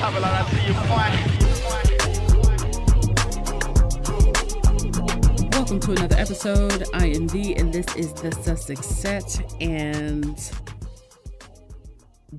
[0.00, 0.22] Welcome
[5.80, 6.84] to another episode.
[6.94, 9.54] I am V, and this is the Sussex Set.
[9.60, 10.40] And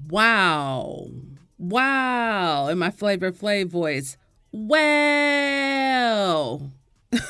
[0.09, 1.05] wow,
[1.59, 4.17] wow, in my Flavor Flav voice,
[4.51, 6.71] well.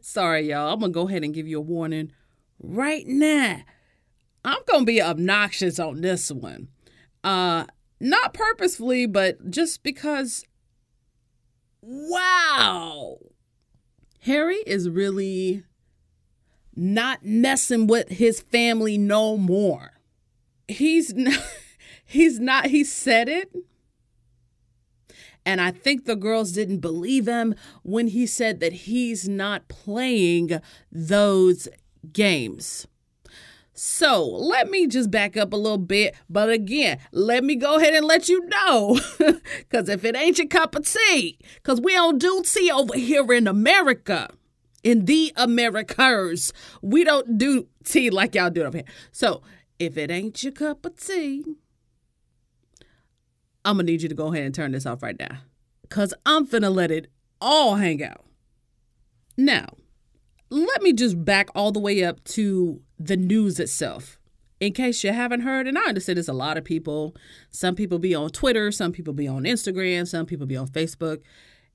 [0.00, 0.72] Sorry, y'all.
[0.72, 2.12] I'm gonna go ahead and give you a warning
[2.62, 3.60] right now.
[4.42, 6.68] I'm gonna be obnoxious on this one.
[7.22, 7.66] Uh,
[8.02, 10.44] not purposefully, but just because.
[11.80, 13.18] Wow
[14.22, 15.64] Harry is really
[16.76, 19.90] not messing with his family no more.
[20.68, 21.42] He's not,
[22.04, 23.52] he's not, he said it.
[25.44, 30.60] And I think the girls didn't believe him when he said that he's not playing
[30.92, 31.68] those
[32.12, 32.86] games.
[33.74, 36.14] So let me just back up a little bit.
[36.28, 38.98] But again, let me go ahead and let you know.
[39.58, 43.32] Because if it ain't your cup of tea, because we don't do tea over here
[43.32, 44.28] in America,
[44.84, 48.86] in the Americas, we don't do tea like y'all do over here.
[49.10, 49.42] So
[49.78, 51.44] if it ain't your cup of tea,
[53.64, 55.38] I'm going to need you to go ahead and turn this off right now.
[55.82, 58.24] Because I'm finna let it all hang out.
[59.36, 59.66] Now,
[60.50, 64.18] let me just back all the way up to the news itself.
[64.60, 67.16] In case you haven't heard, and I understand there's a lot of people.
[67.50, 71.20] Some people be on Twitter, some people be on Instagram, some people be on Facebook.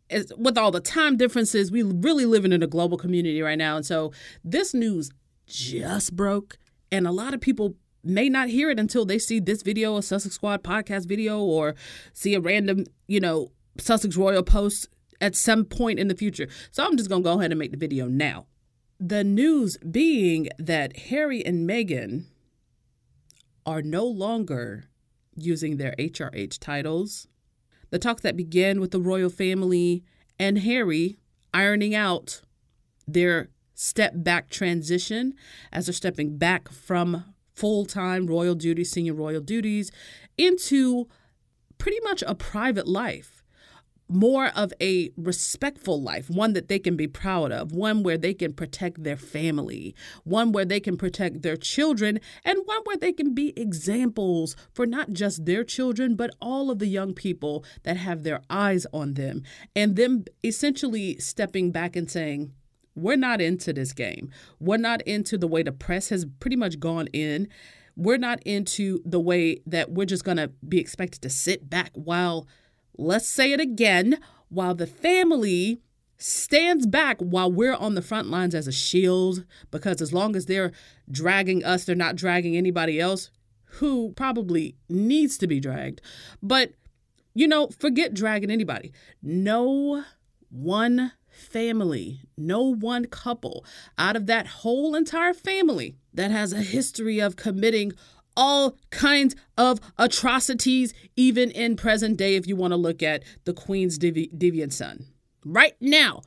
[0.10, 3.76] It's, with all the time differences, we really living in a global community right now.
[3.76, 5.12] And so this news
[5.46, 6.58] just broke,
[6.90, 10.02] and a lot of people may not hear it until they see this video, a
[10.02, 11.76] Sussex Squad podcast video, or
[12.14, 14.88] see a random, you know, Sussex Royal post
[15.20, 16.48] at some point in the future.
[16.72, 18.46] So I'm just to go ahead and make the video now.
[19.00, 22.26] The news being that Harry and Meghan
[23.64, 24.86] are no longer
[25.36, 27.28] using their HRH titles.
[27.92, 30.04] The talks that began with the royal family
[30.40, 31.20] and Harry
[31.54, 32.42] ironing out
[33.08, 35.36] their step back transition
[35.72, 39.92] as they're stepping back from full time royal duties, senior royal duties,
[40.40, 41.08] into
[41.78, 43.37] pretty much a private life
[44.10, 48.34] more of a respectful life, one that they can be proud of, one where they
[48.34, 53.12] can protect their family, one where they can protect their children, and one where they
[53.12, 57.98] can be examples for not just their children, but all of the young people that
[57.98, 59.44] have their eyes on them.
[59.76, 62.54] And them essentially stepping back and saying,
[62.96, 64.32] we're not into this game.
[64.60, 67.48] We're not into the way the press has pretty much gone in.
[67.96, 71.92] We're not into the way that we're just going to be expected to sit back
[71.94, 72.48] while
[72.98, 74.20] let's say it again,
[74.50, 75.82] while the family
[76.18, 80.48] stands back while we're on the front lines as a shield, because as long as
[80.48, 80.72] they're
[81.10, 83.30] dragging us, they're not dragging anybody else
[83.66, 86.02] who probably needs to be dragged.
[86.42, 86.72] But,
[87.36, 88.92] you know, forget dragging anybody.
[89.22, 90.04] No
[90.50, 93.64] one family, no one couple
[93.98, 97.94] out of that whole entire family that has a history of committing
[98.38, 103.54] all kinds of atrocities, even in present day, if you want to look at the
[103.54, 105.08] Queen's devi- deviant son.
[105.44, 106.22] Right now,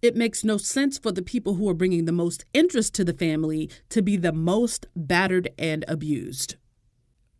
[0.00, 3.12] it makes no sense for the people who are bringing the most interest to the
[3.12, 6.54] family to be the most battered and abused.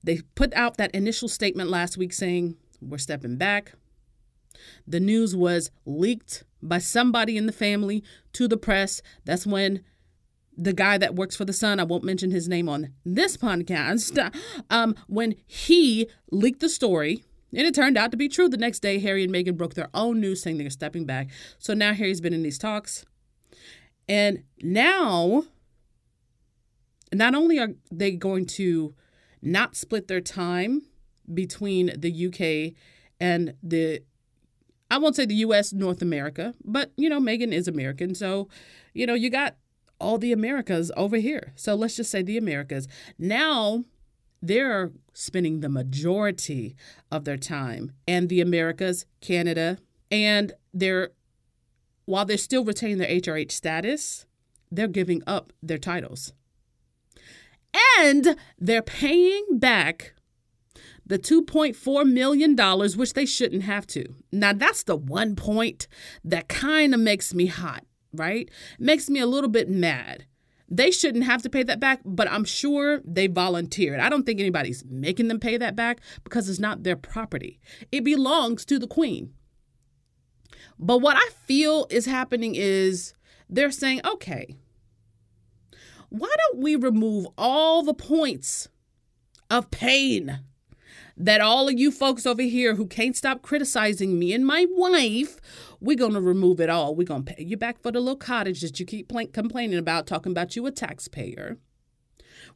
[0.03, 3.73] They put out that initial statement last week saying, We're stepping back.
[4.87, 8.03] The news was leaked by somebody in the family
[8.33, 9.03] to the press.
[9.25, 9.85] That's when
[10.57, 14.35] the guy that works for the Sun, I won't mention his name on this podcast,
[14.71, 18.49] um, when he leaked the story, and it turned out to be true.
[18.49, 21.29] The next day, Harry and Meghan broke their own news saying they're stepping back.
[21.59, 23.05] So now Harry's been in these talks.
[24.09, 25.45] And now,
[27.13, 28.95] not only are they going to
[29.43, 30.83] not split their time
[31.33, 32.75] between the UK
[33.21, 34.03] and the
[34.89, 38.15] I won't say the US, North America, but you know, Meghan is American.
[38.15, 38.49] So,
[38.95, 39.57] you know, you got
[39.99, 41.53] all the Americas over here.
[41.57, 42.89] So let's just say the Americas.
[43.19, 43.85] Now
[44.43, 46.77] they're spending the majority
[47.11, 49.79] of their time in the Americas, Canada,
[50.11, 51.11] and they're
[52.05, 54.27] while they're still retaining their HRH status,
[54.71, 56.33] they're giving up their titles.
[57.99, 60.15] And they're paying back
[61.05, 62.57] the $2.4 million,
[62.97, 64.15] which they shouldn't have to.
[64.33, 65.87] Now, that's the one point
[66.25, 67.85] that kind of makes me hot
[68.17, 68.51] right?
[68.79, 70.27] Makes me a little bit mad.
[70.69, 74.01] They shouldn't have to pay that back, but I'm sure they volunteered.
[74.01, 77.61] I don't think anybody's making them pay that back because it's not their property.
[77.93, 79.33] It belongs to the queen.
[80.79, 83.15] But what I feel is happening is
[83.49, 84.57] they're saying, okay,
[86.09, 88.69] why don't we remove all the points
[89.51, 90.41] of pain
[91.17, 95.41] that all of you folks over here who can't stop criticizing me and my wife,
[95.87, 96.95] we're going to remove it all.
[96.95, 99.79] We're going to pay you back for the little cottage that you keep pl- complaining
[99.79, 101.59] about, talking about you a taxpayer.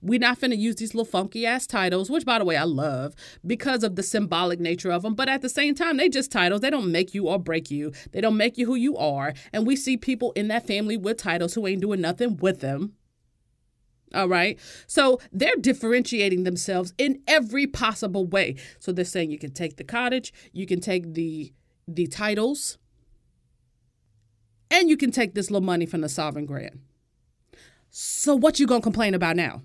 [0.03, 2.65] We're not going to use these little funky ass titles, which, by the way, I
[2.65, 3.15] love
[3.47, 5.15] because of the symbolic nature of them.
[5.15, 6.61] But at the same time, they just titles.
[6.61, 7.93] They don't make you or break you.
[8.13, 9.35] They don't make you who you are.
[9.53, 12.95] And we see people in that family with titles who ain't doing nothing with them.
[14.15, 14.59] All right.
[14.87, 18.57] So they're differentiating themselves in every possible way.
[18.79, 21.53] So they're saying you can take the cottage, you can take the
[21.87, 22.79] the titles,
[24.71, 26.81] and you can take this little money from the sovereign grant.
[27.91, 29.63] So what you gonna complain about now?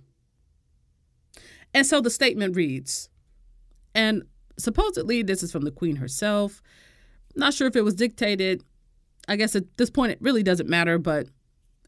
[1.73, 3.09] And so the statement reads,
[3.93, 4.23] and
[4.57, 6.61] supposedly this is from the queen herself.
[7.35, 8.63] Not sure if it was dictated.
[9.27, 11.27] I guess at this point it really doesn't matter, but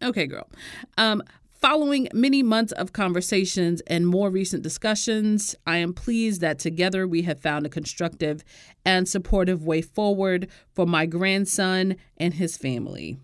[0.01, 0.49] okay, girl.
[0.97, 1.23] Um,
[1.59, 7.23] Following many months of conversations and more recent discussions, I am pleased that together we
[7.23, 8.43] have found a constructive
[8.85, 13.17] and supportive way forward for my grandson and his family.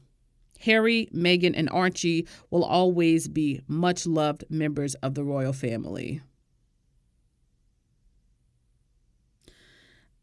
[0.62, 6.22] Harry, Meghan, and Archie will always be much loved members of the royal family.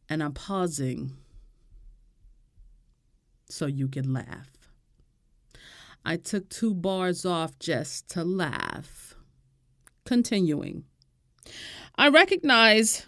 [0.09, 1.13] And I'm pausing
[3.49, 4.51] so you can laugh.
[6.05, 9.15] I took two bars off just to laugh.
[10.05, 10.85] Continuing.
[11.97, 13.07] I recognize,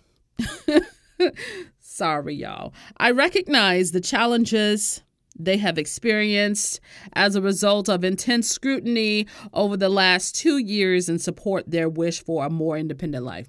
[1.81, 2.75] sorry, y'all.
[2.99, 5.03] I recognize the challenges
[5.39, 6.81] they have experienced
[7.15, 12.23] as a result of intense scrutiny over the last two years and support their wish
[12.23, 13.49] for a more independent life.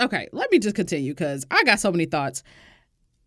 [0.00, 2.42] Okay, let me just continue because I got so many thoughts.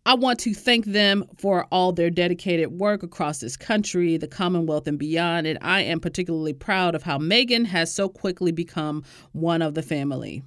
[0.04, 4.88] I want to thank them for all their dedicated work across this country, the Commonwealth,
[4.88, 5.46] and beyond.
[5.46, 9.82] And I am particularly proud of how Meghan has so quickly become one of the
[9.82, 10.42] family.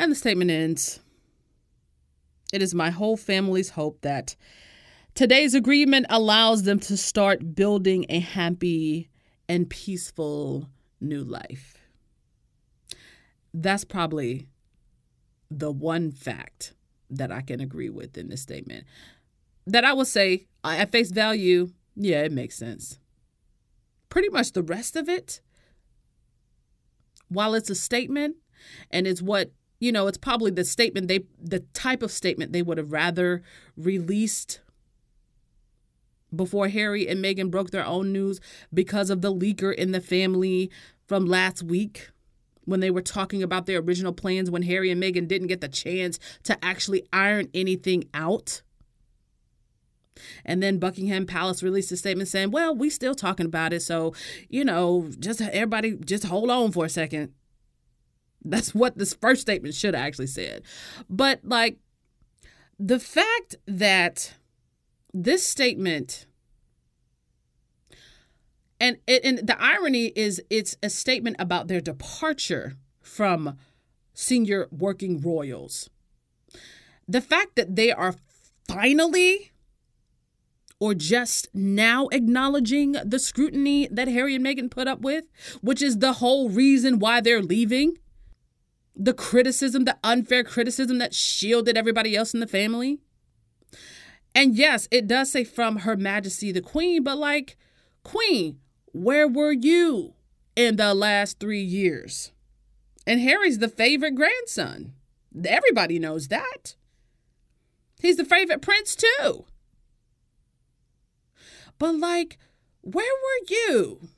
[0.00, 1.00] And the statement ends
[2.54, 4.34] It is my whole family's hope that
[5.18, 9.10] Today's agreement allows them to start building a happy
[9.48, 10.68] and peaceful
[11.00, 11.76] new life.
[13.52, 14.46] That's probably
[15.50, 16.72] the one fact
[17.10, 18.84] that I can agree with in this statement.
[19.66, 23.00] That I will say, at face value, yeah, it makes sense.
[24.10, 25.40] Pretty much the rest of it,
[27.26, 28.36] while it's a statement
[28.92, 29.50] and it's what,
[29.80, 33.42] you know, it's probably the statement they, the type of statement they would have rather
[33.76, 34.60] released
[36.34, 38.40] before Harry and Meghan broke their own news
[38.72, 40.70] because of the leaker in the family
[41.06, 42.10] from last week
[42.64, 45.68] when they were talking about their original plans when Harry and Meghan didn't get the
[45.68, 48.62] chance to actually iron anything out.
[50.44, 53.80] And then Buckingham Palace released a statement saying, well, we still talking about it.
[53.80, 54.14] So,
[54.48, 57.32] you know, just everybody just hold on for a second.
[58.44, 60.62] That's what this first statement should have actually said.
[61.08, 61.78] But like
[62.78, 64.34] the fact that
[65.24, 66.26] this statement
[68.80, 73.56] and and the irony is it's a statement about their departure from
[74.14, 75.90] senior working royals
[77.08, 78.14] the fact that they are
[78.68, 79.50] finally
[80.80, 85.24] or just now acknowledging the scrutiny that Harry and Meghan put up with,
[85.60, 87.98] which is the whole reason why they're leaving.
[88.94, 93.00] The criticism, the unfair criticism that shielded everybody else in the family.
[94.34, 97.56] And yes, it does say from Her Majesty the Queen, but like,
[98.04, 98.60] Queen,
[98.92, 100.14] where were you
[100.56, 102.32] in the last three years?
[103.06, 104.92] And Harry's the favorite grandson.
[105.44, 106.76] Everybody knows that.
[108.00, 109.46] He's the favorite prince, too.
[111.78, 112.38] But, like,
[112.82, 114.08] where were you?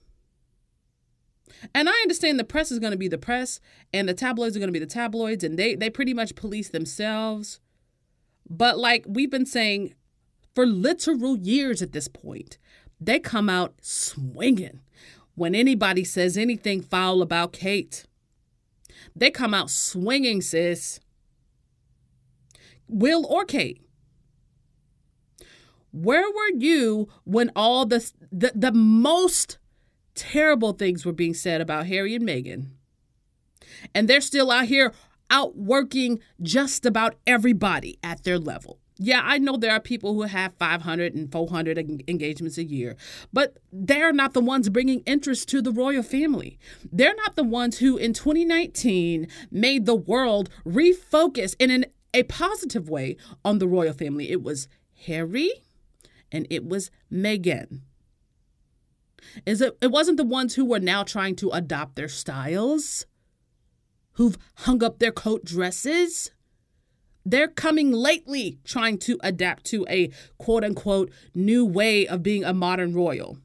[1.75, 3.61] And I understand the press is going to be the press
[3.93, 6.71] and the tabloids are going to be the tabloids and they, they pretty much police
[6.71, 7.61] themselves.
[8.49, 9.95] But, like we've been saying
[10.54, 12.59] for literal years at this point.
[13.00, 14.80] They come out swinging
[15.35, 18.04] when anybody says anything foul about Kate.
[19.16, 21.00] They come out swinging, sis.
[22.88, 23.80] Will or Kate.
[25.92, 29.59] Where were you when all the, the, the most
[30.14, 32.69] terrible things were being said about Harry and Meghan?
[33.95, 34.92] And they're still out here
[35.30, 38.80] outworking just about everybody at their level.
[39.02, 42.97] Yeah, I know there are people who have 500 and 400 engagements a year,
[43.33, 46.59] but they're not the ones bringing interest to the royal family.
[46.92, 52.90] They're not the ones who in 2019 made the world refocus in an, a positive
[52.90, 54.30] way on the royal family.
[54.30, 54.69] It was
[55.07, 55.50] Harry
[56.30, 57.80] and it was Meghan.
[59.47, 63.07] Is it it wasn't the ones who were now trying to adopt their styles,
[64.14, 66.33] who've hung up their coat dresses.
[67.25, 72.55] They're coming lately trying to adapt to a quote unquote new way of being a
[72.55, 73.39] modern royal.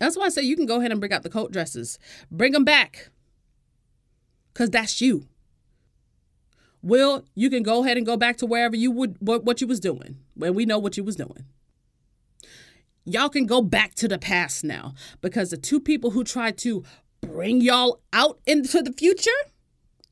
[0.00, 1.98] That's why I say you can go ahead and bring out the coat dresses.
[2.30, 3.10] Bring them back.
[4.52, 5.28] Because that's you.
[6.82, 9.66] Will, you can go ahead and go back to wherever you would what, what you
[9.66, 10.16] was doing.
[10.34, 11.44] When we know what you was doing.
[13.04, 16.84] Y'all can go back to the past now because the two people who tried to
[17.20, 19.30] bring y'all out into the future,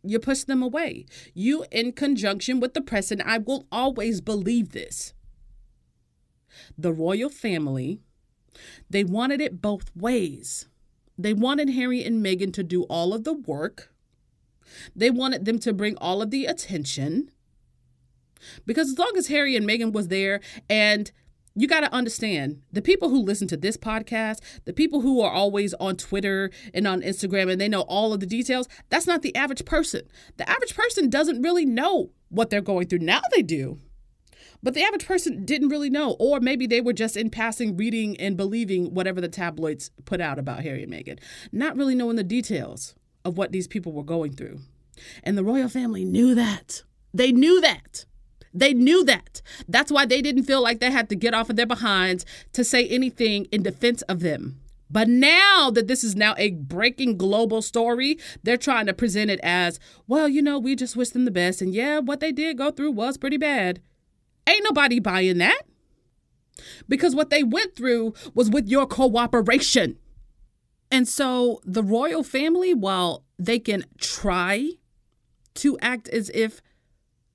[0.03, 1.07] you push them away.
[1.35, 5.15] You, in conjunction with the press, and I will always believe this.
[6.77, 8.01] The royal family,
[8.89, 10.69] they wanted it both ways.
[11.19, 13.93] They wanted Harry and Meghan to do all of the work.
[14.95, 17.31] They wanted them to bring all of the attention.
[18.65, 21.13] Because as long as Harry and Meghan was there and
[21.61, 25.31] you got to understand the people who listen to this podcast, the people who are
[25.31, 29.21] always on Twitter and on Instagram and they know all of the details, that's not
[29.23, 30.03] the average person.
[30.39, 33.01] The average person doesn't really know what they're going through.
[33.01, 33.79] Now they do.
[34.63, 38.19] But the average person didn't really know, or maybe they were just in passing reading
[38.19, 41.19] and believing whatever the tabloids put out about Harry and Meghan,
[41.53, 44.61] not really knowing the details of what these people were going through.
[45.23, 46.85] And the royal family knew that.
[47.13, 48.05] They knew that.
[48.53, 49.43] They knew that.
[49.69, 52.65] That's why they didn't feel like they had to get off of their behinds to
[52.65, 54.61] say anything in defense of them.
[54.91, 59.39] But now that this is now a breaking global story, they're trying to present it
[59.43, 59.79] as,
[60.09, 61.63] well, you know, we just wish them the best.
[61.63, 63.81] And yeah, what they did go through was pretty bad.
[64.49, 65.63] Ain't nobody buying that.
[66.89, 69.97] Because what they went through was with your cooperation.
[70.91, 74.71] And so the royal family, while they can try
[75.55, 76.61] to act as if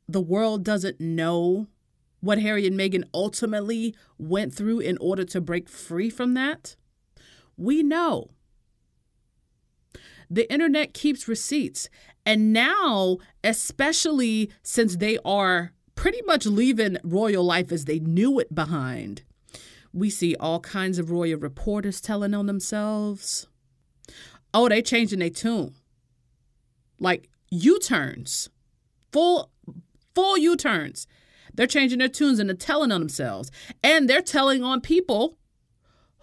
[0.08, 1.68] the world doesn't know
[2.20, 6.76] what Harry and Meghan ultimately went through in order to break free from that?
[7.58, 8.32] We know.
[10.30, 11.90] The internet keeps receipts.
[12.26, 18.54] And now, especially since they are pretty much leaving royal life as they knew it
[18.54, 19.24] behind,
[19.94, 23.48] we see all kinds of royal reporters telling on themselves.
[24.54, 25.76] Oh, they changing their tune.
[27.00, 28.50] Like U-turns.
[29.12, 29.52] Full
[30.16, 31.08] full U turns.
[31.54, 33.52] They're changing their tunes and they're telling on themselves.
[33.84, 35.38] And they're telling on people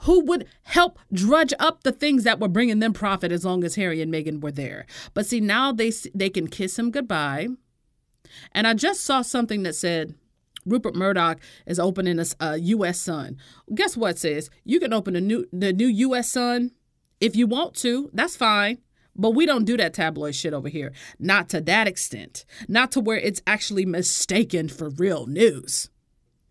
[0.02, 3.76] who would help drudge up the things that were bringing them profit as long as
[3.76, 4.84] Harry and Meghan were there.
[5.14, 7.48] But see, now they they can kiss him goodbye.
[8.52, 10.14] And I just saw something that said
[10.64, 13.00] Rupert Murdoch is opening a, a U.S.
[13.00, 13.36] Sun.
[13.74, 14.50] Guess what, sis?
[14.64, 16.30] You can open a new the new U.S.
[16.30, 16.72] Sun
[17.20, 18.10] if you want to.
[18.12, 18.78] That's fine.
[19.14, 20.92] But we don't do that tabloid shit over here.
[21.18, 22.44] Not to that extent.
[22.68, 25.90] Not to where it's actually mistaken for real news.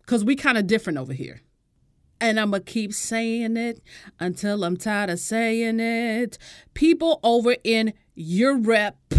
[0.00, 1.42] Because we kind of different over here.
[2.20, 3.82] And I'm going to keep saying it
[4.20, 6.38] until I'm tired of saying it.
[6.72, 9.14] People over in Europe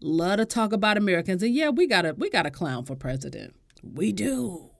[0.00, 1.42] love to talk about Americans.
[1.42, 3.54] And yeah, we got a we got a clown for president.
[3.82, 4.70] We do.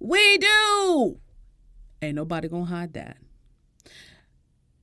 [0.00, 1.20] We do.
[2.00, 3.18] Ain't nobody going to hide that.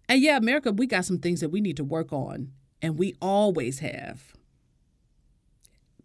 [0.08, 3.16] And yeah, America, we got some things that we need to work on, and we
[3.22, 4.34] always have.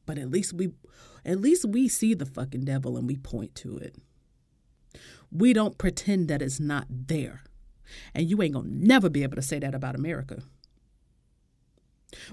[0.06, 0.70] But at least we
[1.24, 3.96] at least we see the fucking devil and we point to it.
[5.30, 7.42] We don't pretend that it's not there.
[8.14, 10.42] And you ain't gonna never be able to say that about America.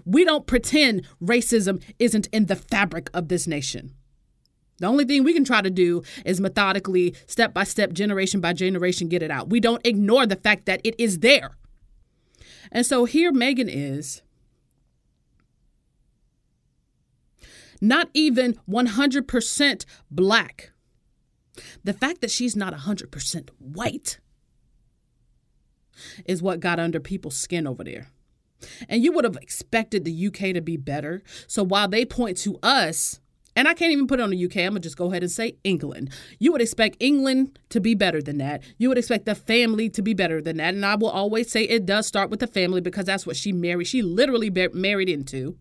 [0.05, 3.93] We don't pretend racism isn't in the fabric of this nation.
[4.79, 8.53] The only thing we can try to do is methodically, step by step, generation by
[8.53, 9.50] generation, get it out.
[9.50, 11.57] We don't ignore the fact that it is there.
[12.72, 14.22] And so here Meghan is.
[17.81, 20.72] Not even 100% black.
[21.84, 24.19] The fact that she's not 100% white
[26.25, 28.10] is what got under people's skin over there.
[28.89, 31.24] And you would have expected the UK to be better.
[31.48, 33.19] So while they point to us
[33.57, 34.57] and I can't even put it on the UK.
[34.57, 36.11] I'm gonna just go ahead and say England.
[36.37, 38.61] You would expect England to be better than that.
[38.77, 40.75] You would expect the family to be better than that.
[40.75, 43.51] And I will always say it does start with the family because that's what she
[43.51, 43.87] married.
[43.87, 45.57] She literally married into.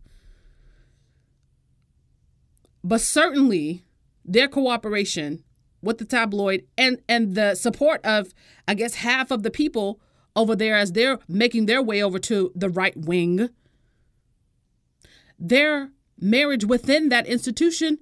[2.84, 3.82] But certainly,
[4.26, 5.42] their cooperation
[5.80, 8.34] with the tabloid and and the support of
[8.68, 10.00] I guess half of the people
[10.36, 13.48] over there as they're making their way over to the right wing.
[15.38, 17.98] Their marriage within that institution,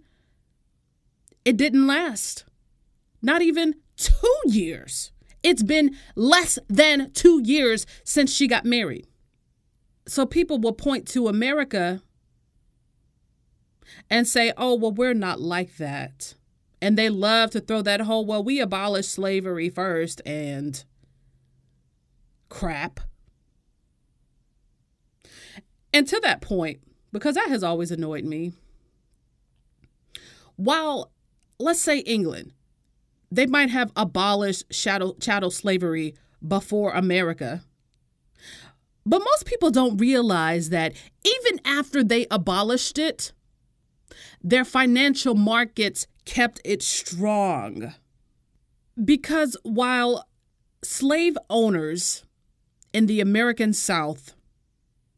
[1.45, 2.45] it didn't last.
[3.23, 5.13] Not even two years.
[5.43, 9.07] It's been less than two years since she got married.
[10.07, 12.03] So people will point to America
[14.11, 16.35] and say, oh, well, we're not like that.
[16.81, 20.85] And they love to throw that whole, well, we abolished slavery first and
[22.49, 23.01] crap.
[25.93, 26.81] And to that point,
[27.15, 28.53] because that has always annoyed me,
[30.57, 31.13] while,
[31.61, 32.53] let's say, England,
[33.31, 36.17] they might have abolished chattel, chattel slavery
[36.47, 37.63] before America.
[39.07, 40.93] But most people don't realize that
[41.25, 43.33] even after they abolished it,
[44.43, 47.95] their financial markets kept it strong.
[49.03, 50.27] Because while
[50.83, 52.25] slave owners
[52.93, 54.35] in the American South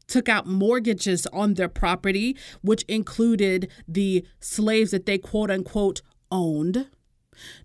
[0.07, 6.89] took out mortgages on their property, which included the slaves that they quote unquote owned.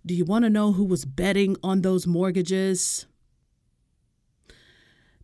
[0.05, 3.07] Do you want to know who was betting on those mortgages?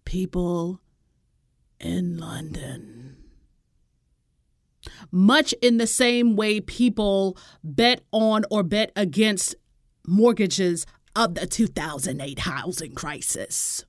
[0.05, 0.81] People
[1.81, 3.17] in London.
[5.11, 9.55] Much in the same way people bet on or bet against
[10.07, 13.85] mortgages of the 2008 housing crisis.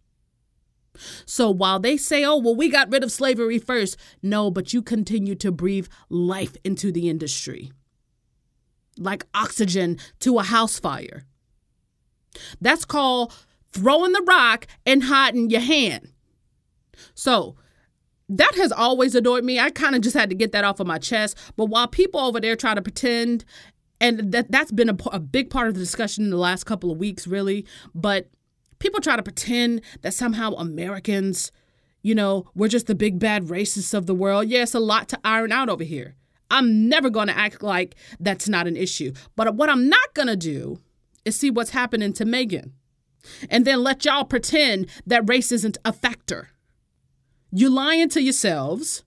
[1.25, 4.81] So while they say, oh, well, we got rid of slavery first, no, but you
[4.81, 7.71] continue to breathe life into the industry
[8.99, 11.23] like oxygen to a house fire.
[12.61, 13.33] That's called
[13.71, 16.11] throwing the rock and hiding your hand.
[17.15, 17.55] So
[18.27, 19.59] that has always annoyed me.
[19.59, 21.37] I kind of just had to get that off of my chest.
[21.55, 23.45] But while people over there try to pretend,
[24.01, 26.91] and that that's been a, a big part of the discussion in the last couple
[26.91, 27.65] of weeks, really.
[27.95, 28.29] But
[28.79, 31.51] people try to pretend that somehow Americans,
[32.01, 34.47] you know, we're just the big bad racists of the world.
[34.47, 36.15] Yeah, it's a lot to iron out over here.
[36.51, 39.13] I'm never going to act like that's not an issue.
[39.35, 40.79] But what I'm not going to do
[41.25, 42.71] is see what's happening to Meghan
[43.49, 46.49] and then let y'all pretend that race isn't a factor.
[47.51, 49.03] You're lying to yourselves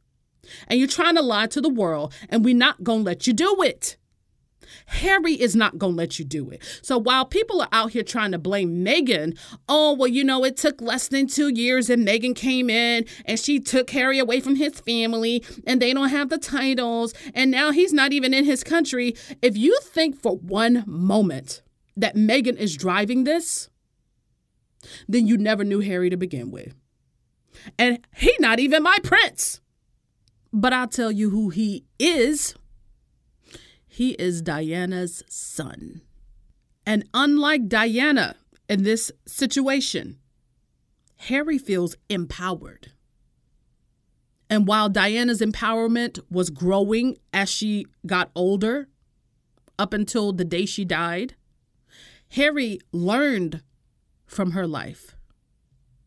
[0.68, 3.32] and you're trying to lie to the world, and we're not going to let you
[3.32, 3.96] do it.
[4.86, 6.62] Harry is not going to let you do it.
[6.82, 10.56] So while people are out here trying to blame Meghan, oh, well, you know, it
[10.56, 14.56] took less than two years and Meghan came in and she took Harry away from
[14.56, 18.64] his family and they don't have the titles and now he's not even in his
[18.64, 19.14] country.
[19.40, 21.62] If you think for one moment
[21.96, 23.68] that Meghan is driving this,
[25.08, 26.74] then you never knew Harry to begin with.
[27.78, 29.60] And he not even my prince.
[30.52, 32.54] But I'll tell you who he is.
[33.94, 36.00] He is Diana's son.
[36.86, 40.16] And unlike Diana in this situation,
[41.28, 42.92] Harry feels empowered.
[44.48, 48.88] And while Diana's empowerment was growing as she got older,
[49.78, 51.34] up until the day she died,
[52.30, 53.60] Harry learned
[54.24, 55.14] from her life.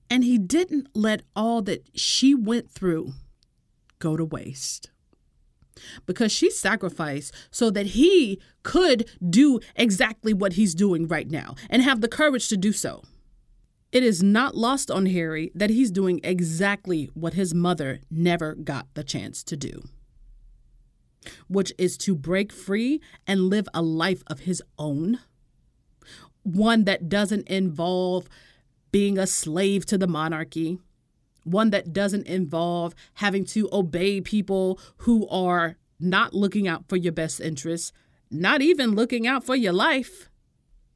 [0.09, 3.13] And he didn't let all that she went through
[3.99, 4.89] go to waste
[6.05, 11.81] because she sacrificed so that he could do exactly what he's doing right now and
[11.81, 13.03] have the courage to do so.
[13.91, 18.87] It is not lost on Harry that he's doing exactly what his mother never got
[18.93, 19.83] the chance to do,
[21.47, 25.19] which is to break free and live a life of his own,
[26.43, 28.27] one that doesn't involve
[28.91, 30.79] being a slave to the monarchy,
[31.45, 37.13] one that doesn't involve having to obey people who are not looking out for your
[37.13, 37.93] best interests,
[38.29, 40.29] not even looking out for your life,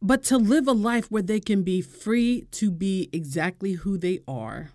[0.02, 4.20] but to live a life where they can be free to be exactly who they
[4.28, 4.72] are.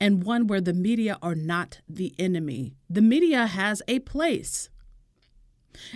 [0.00, 2.76] And one where the media are not the enemy.
[2.88, 4.70] The media has a place.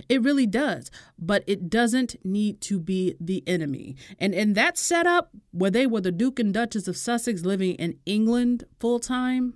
[0.09, 3.97] It really does, but it doesn't need to be the enemy.
[4.19, 7.99] And in that setup, where they were the Duke and Duchess of Sussex living in
[8.07, 9.55] England full time,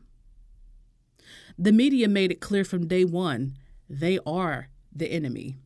[1.59, 3.55] the media made it clear from day one
[3.89, 5.57] they are the enemy.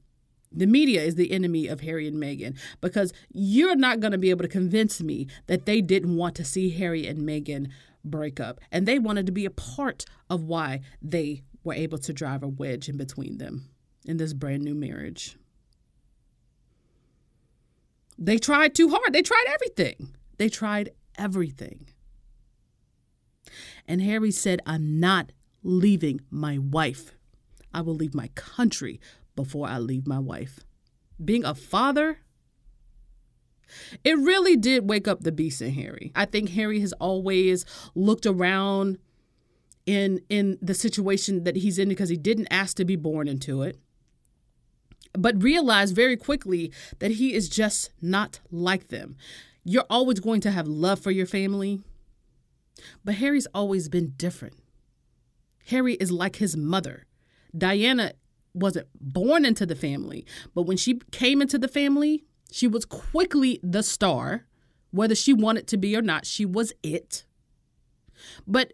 [0.51, 4.31] The media is the enemy of Harry and Meghan because you're not going to be
[4.31, 7.71] able to convince me that they didn't want to see Harry and Meghan
[8.05, 8.61] break up.
[8.73, 12.49] And they wanted to be a part of why they were able to drive a
[12.49, 13.68] wedge in between them
[14.04, 15.37] in this brand new marriage.
[18.18, 19.12] They tried too hard.
[19.12, 20.16] They tried everything.
[20.38, 21.88] They tried everything.
[23.87, 25.32] And Harry said, I'm not
[25.62, 27.12] leaving my wife.
[27.72, 29.00] I will leave my country
[29.37, 30.61] before I leave my wife.
[31.24, 32.18] Being a father,
[34.04, 36.12] it really did wake up the beast in Harry.
[36.14, 38.98] I think Harry has always looked around
[39.87, 43.62] in in the situation that he's in because he didn't ask to be born into
[43.62, 43.78] it
[45.12, 49.16] but realize very quickly that he is just not like them.
[49.64, 51.81] You're always going to have love for your family,
[53.05, 54.57] but Harry's always been different.
[55.66, 57.07] Harry is like his mother.
[57.57, 58.12] Diana
[58.55, 63.61] wasn't born into the family, but when she came into the family, she was quickly
[63.62, 64.47] the star.
[64.90, 67.25] Whether she wanted to be or not, she was it.
[68.47, 68.73] But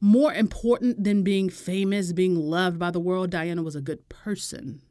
[0.00, 4.82] more important than being famous, being loved by the world, Diana was a good person.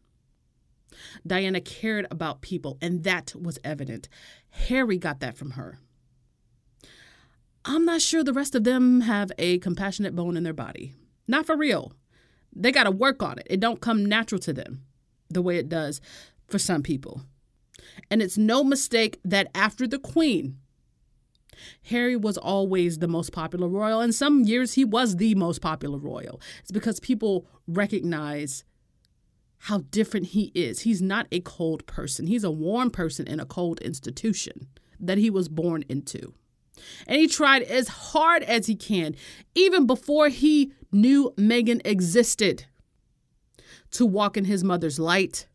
[1.26, 4.10] Diana cared about people, and that was evident.
[4.50, 5.80] Harry got that from her.
[7.64, 10.94] I'm not sure the rest of them have a compassionate bone in their body.
[11.28, 11.94] Not for real.
[12.54, 13.48] They got to work on it.
[13.50, 14.84] It don't come natural to them
[15.30, 16.02] the way it does
[16.48, 17.22] for some people.
[18.10, 20.58] And it's no mistake that after the queen,
[21.86, 25.98] Harry was always the most popular royal, and some years he was the most popular
[25.98, 26.42] royal.
[26.62, 28.64] It's because people recognize
[29.66, 30.82] how different he is.
[30.82, 34.68] He's not a cold person, he's a warm person in a cold institution
[35.00, 36.34] that he was born into.
[37.06, 39.16] And he tried as hard as he can,
[39.54, 42.66] even before he knew Meghan existed,
[43.92, 45.48] to walk in his mother's light,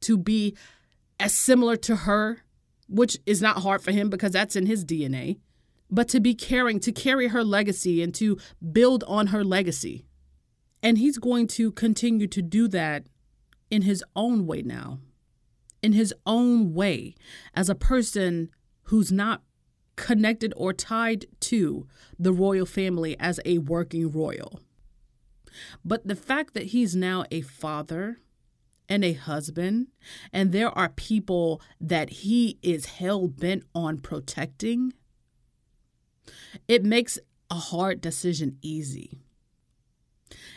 [0.00, 0.56] to be
[1.20, 2.40] as similar to her,
[2.88, 5.38] which is not hard for him because that's in his DNA,
[5.90, 8.36] but to be caring, to carry her legacy and to
[8.72, 10.06] build on her legacy.
[10.82, 13.06] And he's going to continue to do that
[13.70, 14.98] in his own way now,
[15.82, 17.14] in his own way,
[17.54, 18.50] as a person
[18.84, 19.42] who's not
[19.96, 21.86] connected or tied to
[22.18, 24.60] the royal family as a working royal.
[25.84, 28.20] But the fact that he's now a father
[28.88, 29.88] and a husband,
[30.32, 34.92] and there are people that he is hell bent on protecting,
[36.66, 37.18] it makes
[37.50, 39.18] a hard decision easy.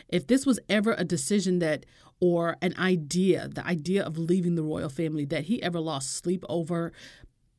[0.07, 1.85] If this was ever a decision that,
[2.21, 6.45] or an idea, the idea of leaving the royal family that he ever lost sleep
[6.47, 6.93] over,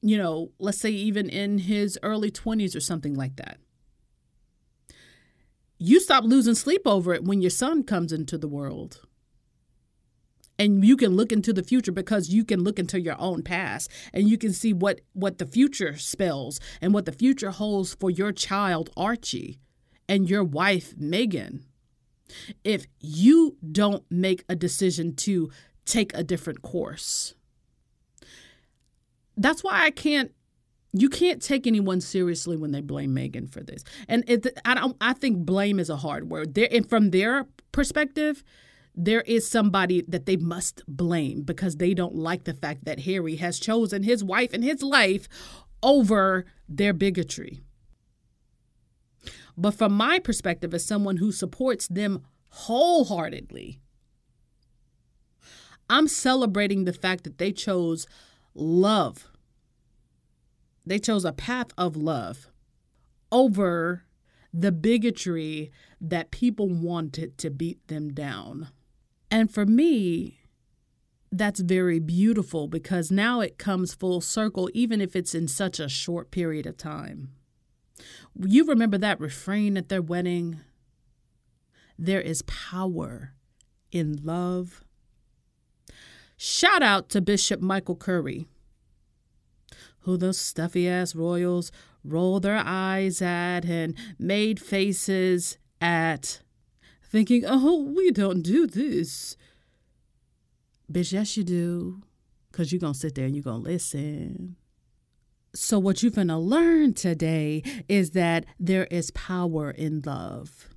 [0.00, 3.58] you know, let's say even in his early 20s or something like that.
[5.78, 9.00] You stop losing sleep over it when your son comes into the world.
[10.58, 13.90] And you can look into the future because you can look into your own past
[14.12, 18.10] and you can see what what the future spells and what the future holds for
[18.10, 19.58] your child Archie
[20.08, 21.62] and your wife Meghan.
[22.64, 25.50] If you don't make a decision to
[25.84, 27.34] take a different course
[29.36, 30.32] that's why I can't
[30.94, 33.82] you can't take anyone seriously when they blame Meghan for this.
[34.08, 36.54] And it, I don't I think blame is a hard word.
[36.54, 38.44] There and from their perspective,
[38.94, 43.36] there is somebody that they must blame because they don't like the fact that Harry
[43.36, 45.28] has chosen his wife and his life
[45.82, 47.62] over their bigotry.
[49.56, 53.80] But from my perspective as someone who supports them wholeheartedly,
[55.90, 58.06] I'm celebrating the fact that they chose
[58.54, 59.28] love.
[60.86, 62.48] They chose a path of love
[63.30, 64.04] over
[64.52, 68.68] the bigotry that people wanted to beat them down.
[69.30, 70.40] And for me,
[71.30, 75.88] that's very beautiful because now it comes full circle, even if it's in such a
[75.88, 77.30] short period of time.
[78.38, 80.60] You remember that refrain at their wedding?
[81.98, 83.34] There is power
[83.90, 84.82] in love.
[86.36, 88.46] Shout out to Bishop Michael Curry,
[90.00, 91.70] who those stuffy ass royals
[92.02, 96.40] rolled their eyes at and made faces at,
[97.04, 99.36] thinking, oh, we don't do this.
[100.90, 102.02] Bitch, yes, you do,
[102.50, 104.56] because you're going to sit there and you're going to listen.
[105.54, 110.68] So, what you're going to learn today is that there is power in love.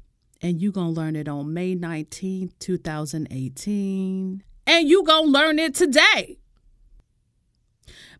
[0.41, 5.59] And you're going to learn it on May 19th, 2018 and you're going to learn
[5.59, 6.37] it today.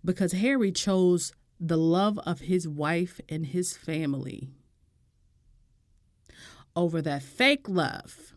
[0.04, 4.50] Because Harry chose the love of his wife and his family
[6.76, 8.34] over that fake love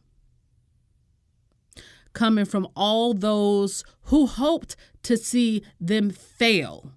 [2.15, 6.93] coming from all those who hoped to see them fail.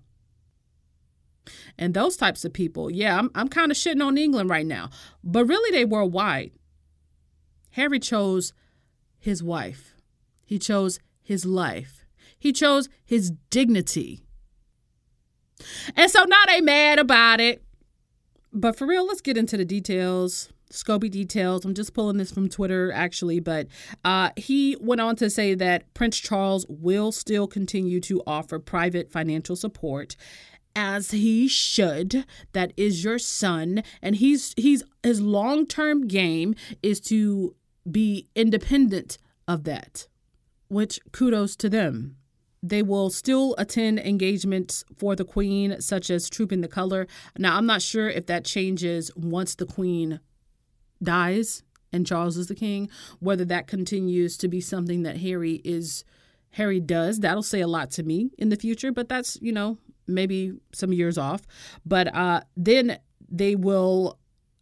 [1.82, 4.90] And those types of people, yeah, I'm, I'm kind of shitting on England right now,
[5.22, 6.54] but really they were white.
[7.72, 8.54] Harry chose
[9.20, 9.92] his wife
[10.52, 12.06] he chose his life.
[12.38, 14.26] He chose his dignity.
[15.96, 17.64] And so now they mad about it.
[18.52, 20.52] But for real, let's get into the details.
[20.74, 21.64] Scobie details.
[21.64, 23.68] I'm just pulling this from Twitter, actually, but
[24.04, 29.10] uh, he went on to say that Prince Charles will still continue to offer private
[29.10, 30.18] financial support
[30.76, 37.56] as he should that is your son and he's he's his long-term game is to
[37.90, 40.08] be independent of that
[40.72, 42.16] which kudos to them.
[42.64, 47.08] They will still attend engagements for the Queen, such as Trooping the Color.
[47.38, 50.22] Now, I'm not sure if that changes once the Queen
[51.04, 52.90] dies and Charles is the king.
[53.20, 56.06] Whether that continues to be something that Harry is
[56.52, 59.78] Harry does, that'll say a lot to me in the future, but that's, you know,
[60.14, 61.42] maybe some years off.
[61.86, 64.20] But uh then they will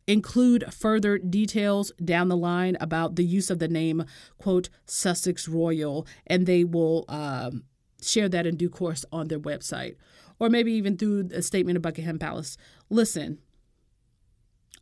[0.07, 4.03] include further details down the line about the use of the name
[4.39, 7.63] quote Sussex Royal and they will um,
[8.01, 9.97] share that in due course on their website
[10.39, 12.57] or maybe even through a statement of Buckingham Palace.
[12.89, 13.39] Listen,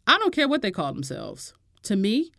[0.05, 1.53] I don't care what they call themselves.
[1.83, 2.31] To me,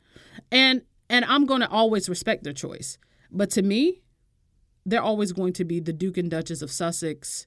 [0.51, 2.99] and and I'm going to always respect their choice.
[3.31, 4.03] But to me,
[4.87, 7.47] they're always going to be the Duke and Duchess of Sussex,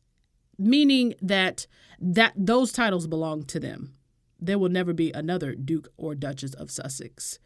[0.61, 1.67] meaning that
[1.99, 3.93] that those titles belong to them.
[4.39, 7.37] There will never be another Duke or Duchess of Sussex.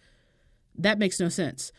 [0.77, 1.71] That makes no sense.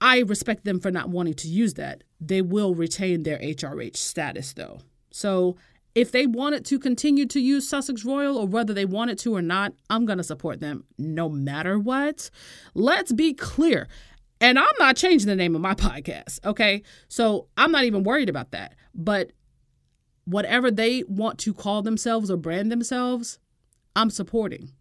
[0.00, 2.04] I respect them for not wanting to use that.
[2.20, 4.80] They will retain their HRH status though.
[5.10, 5.56] So
[5.94, 9.42] if they wanted to continue to use Sussex Royal or whether they wanted to or
[9.42, 12.30] not, I'm going to support them no matter what.
[12.74, 13.88] Let's be clear.
[14.40, 16.82] And I'm not changing the name of my podcast, okay?
[17.08, 18.76] So I'm not even worried about that.
[18.94, 19.32] But
[20.28, 23.38] whatever they want to call themselves or brand themselves,
[23.96, 24.72] I'm supporting.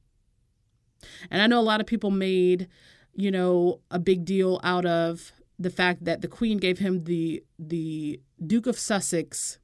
[1.31, 2.67] And I know a lot of people made,
[3.13, 7.43] you know, a big deal out of the fact that the Queen gave him the
[7.57, 9.59] the Duke of Sussex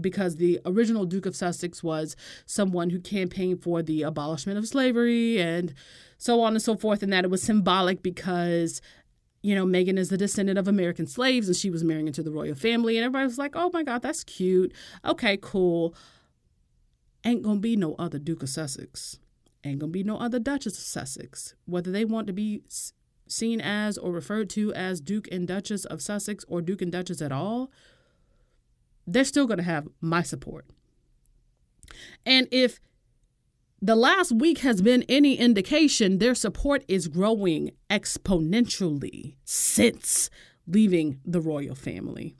[0.00, 2.14] because the original Duke of Sussex was
[2.46, 5.74] someone who campaigned for the abolishment of slavery and
[6.16, 8.80] so on and so forth, and that it was symbolic because
[9.42, 12.30] you know, Meghan is the descendant of American slaves and she was marrying into the
[12.30, 12.96] royal family.
[12.96, 14.72] And everybody was like, oh my God, that's cute.
[15.04, 15.94] Okay, cool.
[17.24, 19.18] Ain't gonna be no other Duke of Sussex.
[19.64, 21.54] Ain't gonna be no other Duchess of Sussex.
[21.66, 22.62] Whether they want to be
[23.26, 27.22] seen as or referred to as Duke and Duchess of Sussex or Duke and Duchess
[27.22, 27.70] at all,
[29.06, 30.66] they're still to have my support.
[32.26, 32.80] And if
[33.80, 40.30] the last week has been any indication, their support is growing exponentially since
[40.66, 42.34] leaving the royal family.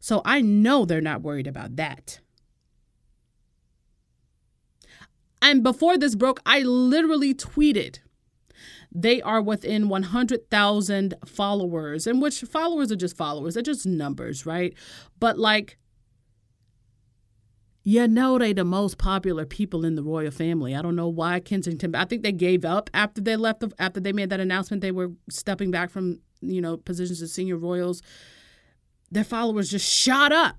[0.00, 2.20] So I know they're not worried about that.
[5.42, 7.98] And before this broke, I literally tweeted
[8.90, 14.72] they are within 100,000 followers, and which followers are just followers, they're just numbers, right?
[15.20, 15.76] But like
[17.86, 20.74] you know they the most popular people in the royal family.
[20.74, 21.94] I don't know why Kensington.
[21.94, 23.60] I think they gave up after they left.
[23.60, 27.32] The, after they made that announcement, they were stepping back from you know positions as
[27.32, 28.00] senior royals.
[29.10, 30.56] Their followers just shot up.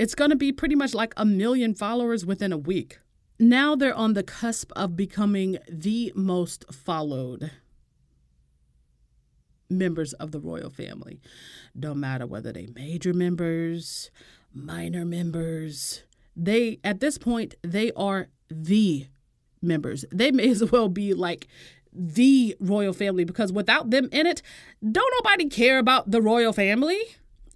[0.00, 2.98] It's going to be pretty much like a million followers within a week.
[3.38, 7.52] Now they're on the cusp of becoming the most followed
[9.70, 11.20] members of the royal family.
[11.78, 14.10] Don't matter whether they major members,
[14.52, 16.02] minor members
[16.36, 19.06] they at this point they are the
[19.62, 20.04] members.
[20.12, 21.46] They may as well be like
[21.92, 24.42] the royal family because without them in it,
[24.80, 27.00] don't nobody care about the royal family.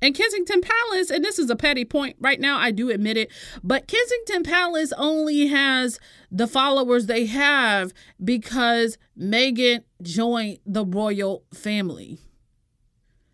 [0.02, 3.30] And Kensington Palace, and this is a petty point right now, I do admit it,
[3.62, 5.98] but Kensington Palace only has
[6.30, 12.18] the followers they have because Meghan joined the royal family.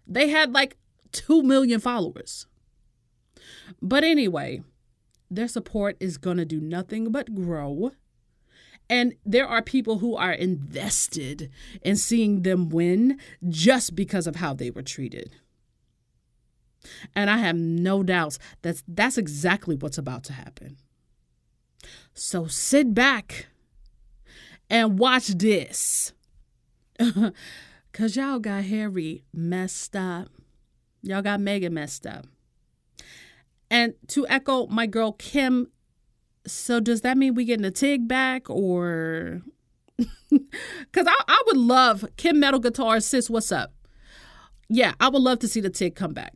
[0.06, 0.76] They had like
[1.12, 2.46] 2 million followers.
[3.82, 4.62] But anyway,
[5.30, 7.92] their support is going to do nothing but grow.
[8.88, 11.50] And there are people who are invested
[11.82, 15.36] in seeing them win just because of how they were treated.
[17.14, 20.78] And I have no doubts that that's exactly what's about to happen.
[22.14, 23.46] So sit back
[24.68, 26.12] and watch this.
[27.92, 30.28] Because y'all got Harry messed up.
[31.02, 32.26] Y'all got Meghan messed up.
[33.70, 35.68] And to echo my girl Kim,
[36.46, 39.42] so does that mean we getting a TIG back or
[39.96, 43.72] because I, I would love Kim Metal Guitar sis, what's up?
[44.68, 46.34] Yeah, I would love to see the TIG come back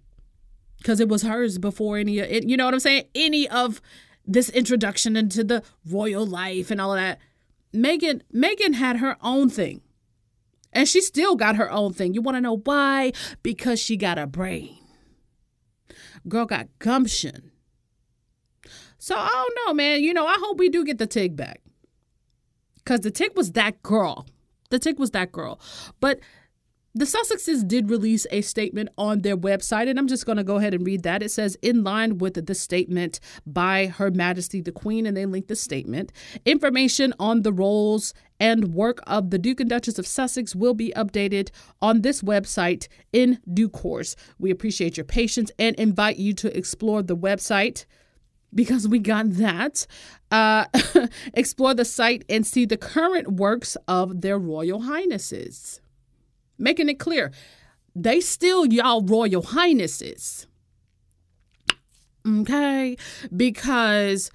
[0.79, 3.05] because it was hers before any of it, you know what I'm saying?
[3.14, 3.81] Any of
[4.27, 7.18] this introduction into the royal life and all of that.
[7.75, 9.81] Meghan, Meghan had her own thing.
[10.73, 12.14] And she still got her own thing.
[12.14, 13.12] You want to know why?
[13.42, 14.77] Because she got a brain.
[16.28, 17.50] Girl got gumption.
[18.98, 20.02] So I don't know, man.
[20.02, 21.60] You know, I hope we do get the Tig back.
[22.76, 24.26] Because the Tig was that girl.
[24.70, 25.60] The Tig was that girl.
[26.00, 26.20] But
[26.96, 30.57] the Sussexes did release a statement on their website, and I'm just going to go
[30.57, 31.24] ahead and read that.
[31.24, 35.48] It says, in line with the statement by Her Majesty the Queen, and they link
[35.48, 36.12] the statement.
[36.44, 40.92] Information on the roles and work of the Duke and Duchess of Sussex will be
[40.96, 41.50] updated
[41.83, 44.14] on this website in due course.
[44.38, 47.87] We appreciate your patience and invite you to explore the website
[48.54, 49.87] because we got that.
[50.30, 50.66] Uh,
[51.35, 55.80] explore the site and see the current works of their royal highnesses.
[56.58, 57.32] Making it clear,
[57.94, 60.46] they still y'all royal highnesses.
[62.26, 62.96] Okay?
[63.34, 64.30] Because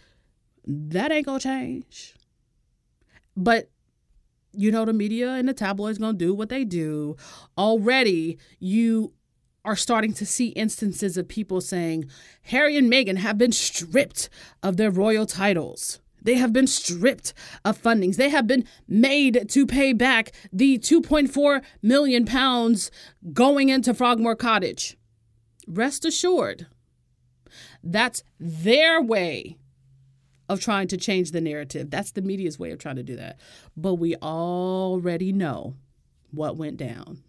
[0.65, 2.15] that ain't gonna change.
[3.35, 3.69] But
[4.53, 7.15] you know the media and the tabloids gonna do what they do.
[7.57, 9.13] Already you
[9.65, 12.05] are starting to see instances of people saying
[12.43, 14.29] Harry and Meghan have been stripped
[14.63, 15.99] of their royal titles.
[16.21, 17.33] They have been stripped
[17.65, 18.15] of fundings.
[18.15, 22.91] They have been made to pay back the 2.4 million pounds
[23.33, 24.97] going into Frogmore Cottage.
[25.67, 26.67] Rest assured,
[27.83, 29.57] that's their way
[30.49, 31.91] of trying to change the narrative.
[31.91, 33.39] That's the media's way of trying to do that.
[33.77, 35.75] But we already know
[36.31, 37.23] what went down.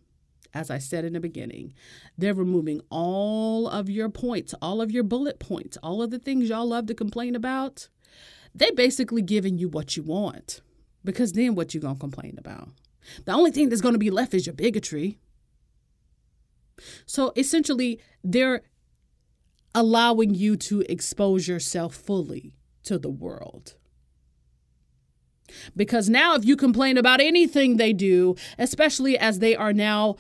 [0.52, 1.74] As I said in the beginning,
[2.18, 6.48] they're removing all of your points, all of your bullet points, all of the things
[6.48, 7.88] y'all love to complain about.
[8.54, 10.60] They basically giving you what you want.
[11.04, 12.70] Because then what you to complain about?
[13.24, 15.18] The only thing that's to be left is your bigotry.
[17.06, 18.62] So essentially, they're
[19.74, 22.52] allowing you to expose yourself fully
[22.84, 23.76] to the world.
[25.76, 30.16] Because now, if you complain about anything they do, especially as they are now,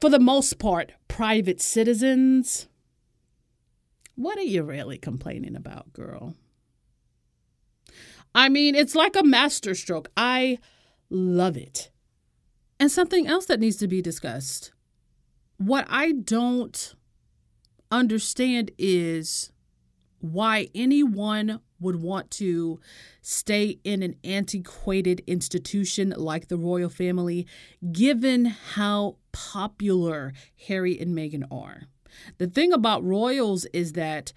[0.00, 2.68] for the most part, private citizens,
[4.14, 6.34] what are you really complaining about, girl?
[8.34, 10.08] I mean, it's like a masterstroke.
[10.16, 10.58] I
[11.10, 11.90] love it.
[12.80, 14.72] And something else that needs to be discussed.
[15.58, 16.94] What I don't
[17.90, 19.52] understand is
[20.18, 22.80] why anyone would want to
[23.20, 27.46] stay in an antiquated institution like the royal family,
[27.90, 30.32] given how popular
[30.68, 31.82] Harry and Meghan are.
[32.38, 34.32] The thing about royals is that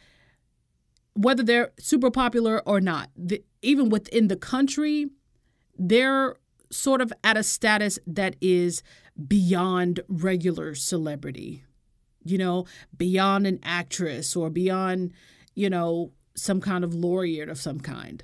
[1.16, 5.08] whether they're super popular or not, the, even within the country,
[5.78, 6.36] they're
[6.72, 8.84] sort of at a status that is
[9.28, 11.64] beyond regular celebrity,
[12.24, 12.66] you know,
[12.98, 15.12] beyond an actress or beyond
[15.56, 18.24] you know, some kind of laureate of some kind.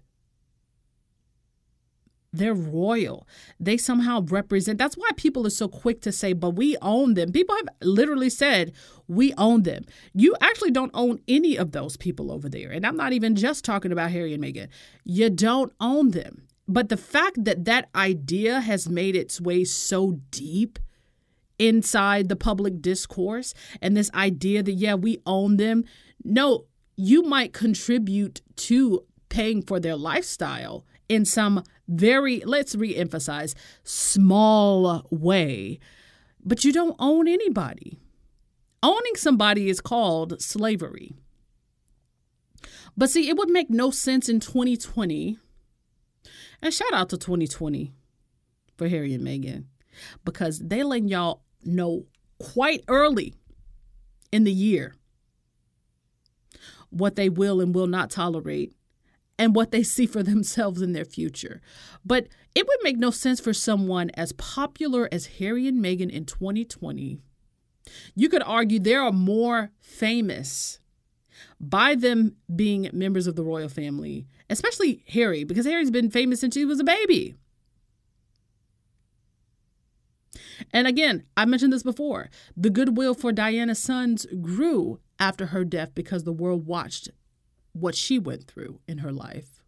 [2.33, 3.27] They're royal.
[3.59, 4.77] They somehow represent.
[4.77, 7.33] That's why people are so quick to say, but we own them.
[7.33, 8.71] People have literally said,
[9.09, 9.83] we own them.
[10.13, 12.71] You actually don't own any of those people over there.
[12.71, 14.69] And I'm not even just talking about Harry and Meghan.
[15.03, 16.47] You don't own them.
[16.69, 20.79] But the fact that that idea has made its way so deep
[21.59, 25.83] inside the public discourse and this idea that, yeah, we own them.
[26.23, 26.65] No,
[26.95, 35.77] you might contribute to paying for their lifestyle in some very, let's re-emphasize, small way,
[36.41, 37.99] but you don't own anybody.
[38.81, 41.13] Owning somebody is called slavery.
[42.95, 45.37] But see, it would make no sense in 2020.
[46.61, 47.91] And shout out to 2020
[48.77, 49.65] for Harry and Meghan
[50.23, 52.05] because they letting y'all know
[52.39, 53.35] quite early
[54.31, 54.95] in the year
[56.89, 58.73] what they will and will not tolerate
[59.41, 61.61] and what they see for themselves in their future.
[62.05, 66.25] But it would make no sense for someone as popular as Harry and Meghan in
[66.25, 67.19] 2020.
[68.15, 70.79] You could argue they are more famous
[71.59, 76.53] by them being members of the royal family, especially Harry, because Harry's been famous since
[76.53, 77.33] he was a baby.
[80.71, 85.95] And again, I mentioned this before the goodwill for Diana's sons grew after her death
[85.95, 87.09] because the world watched
[87.73, 89.61] what she went through in her life.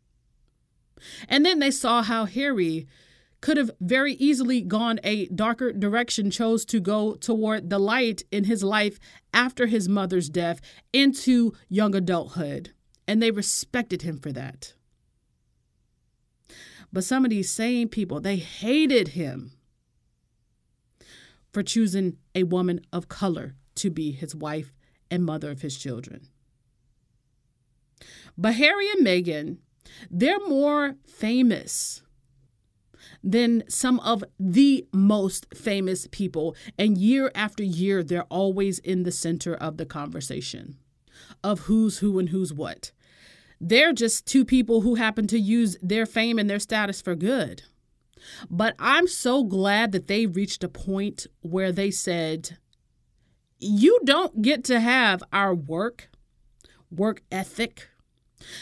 [1.28, 2.88] And then they saw how Harry
[3.42, 8.46] could have very easily gone a darker direction, chose to go toward the light in
[8.46, 9.00] his life
[9.34, 10.62] after his mother's death
[10.94, 12.72] into young adulthood.
[13.06, 14.74] And they respected him for that.
[16.94, 19.52] But some of these same people, they hated him
[21.52, 24.74] for choosing a woman of color to be his wife
[25.12, 26.30] and mother of his children.
[28.38, 29.58] But Harry and Meghan,
[30.10, 32.02] they're more famous
[33.24, 36.56] than some of the most famous people.
[36.78, 40.78] And year after year, they're always in the center of the conversation
[41.44, 42.92] of who's who and who's what.
[43.62, 47.64] They're just two people who happen to use their fame and their status for good.
[48.50, 52.58] But I'm so glad that they reached a point where they said,
[53.60, 56.10] you don't get to have our work,
[56.92, 57.90] work ethic,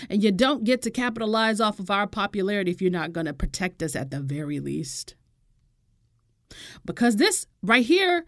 [0.09, 3.33] and you don't get to capitalize off of our popularity if you're not going to
[3.33, 5.15] protect us at the very least.
[6.85, 8.25] Because this right here,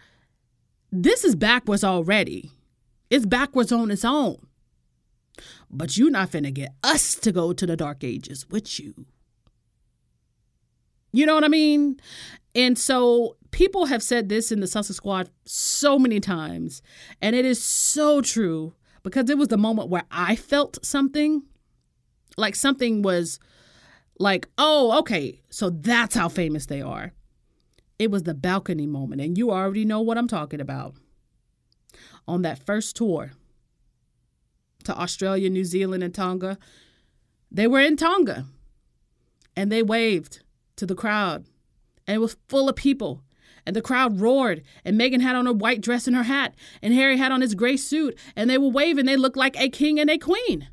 [0.92, 2.52] this is backwards already.
[3.10, 4.38] It's backwards on its own.
[5.70, 9.06] But you're not finna get us to go to the dark ages with you.
[11.12, 12.00] You know what I mean?
[12.56, 16.82] And so people have said this in the Sussex Squad so many times,
[17.22, 18.74] and it is so true
[19.04, 21.44] because it was the moment where I felt something
[22.38, 23.40] like something was
[24.20, 27.14] like, oh, okay, so that's how famous they are.
[28.00, 30.96] It was the balcony moment, and you already know what I'm talking about.
[32.28, 33.34] On that first tour
[34.86, 36.58] to Australia, New Zealand, and Tonga,
[37.52, 38.46] they were in Tonga
[39.56, 40.42] and they waved
[40.76, 41.46] to the crowd,
[42.08, 43.23] and it was full of people.
[43.66, 46.94] And the crowd roared, and Meghan had on a white dress and her hat, and
[46.94, 49.06] Harry had on his gray suit, and they were waving.
[49.06, 50.68] They looked like a king and a queen.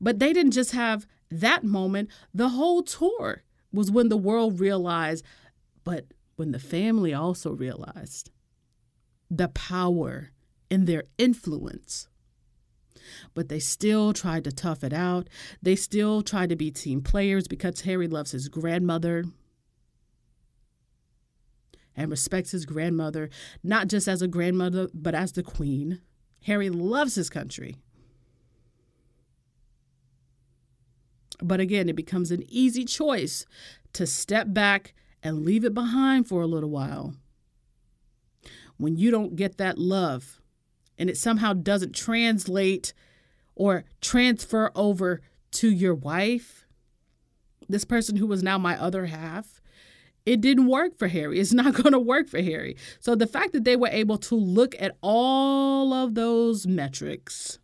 [0.00, 3.42] But they didn't just have that moment, the whole tour
[3.72, 5.24] was when the world realized,
[5.84, 6.06] but
[6.36, 8.30] when the family also realized
[9.30, 10.30] the power
[10.70, 12.08] in their influence.
[13.34, 15.28] But they still tried to tough it out.
[15.62, 19.24] They still tried to be team players because Harry loves his grandmother
[21.96, 23.30] and respects his grandmother,
[23.62, 26.00] not just as a grandmother, but as the queen.
[26.42, 27.76] Harry loves his country.
[31.42, 33.46] But again, it becomes an easy choice
[33.94, 37.14] to step back and leave it behind for a little while.
[38.76, 40.40] When you don't get that love
[40.98, 42.92] and it somehow doesn't translate
[43.54, 45.22] or transfer over
[45.52, 46.66] to your wife,
[47.68, 49.55] this person who was now my other half,
[50.26, 51.38] it didn't work for Harry.
[51.38, 52.76] It's not going to work for Harry.
[52.98, 57.58] So the fact that they were able to look at all of those metrics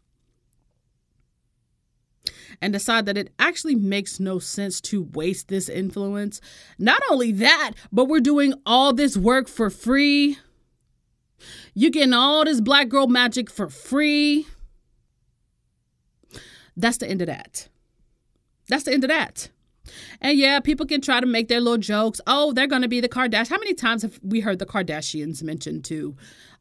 [2.60, 6.40] and decide that it actually makes no sense to waste this influence.
[6.78, 10.38] Not only that, but we're doing all this work for free.
[11.74, 14.46] You're getting all this black girl magic for free.
[16.76, 17.68] That's the end of that.
[18.68, 19.50] That's the end of that.
[20.20, 22.20] And yeah, people can try to make their little jokes.
[22.26, 23.48] Oh, they're going to be the Kardashians.
[23.48, 26.16] How many times have we heard the Kardashians mentioned too?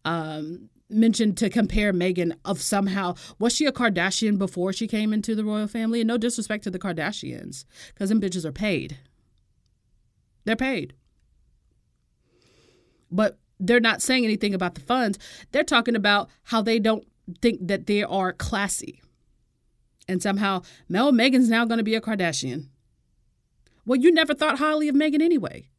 [0.05, 5.35] Um, mentioned to compare Meghan of somehow was she a Kardashian before she came into
[5.35, 6.01] the royal family?
[6.01, 8.97] And no disrespect to the Kardashians, because them bitches are paid.
[10.43, 10.93] They're paid.
[13.11, 15.19] But they're not saying anything about the funds.
[15.51, 17.05] They're talking about how they don't
[17.41, 19.01] think that they are classy.
[20.07, 22.67] And somehow Mel Meghan's now going to be a Kardashian.
[23.85, 25.69] Well, you never thought highly of Meghan anyway.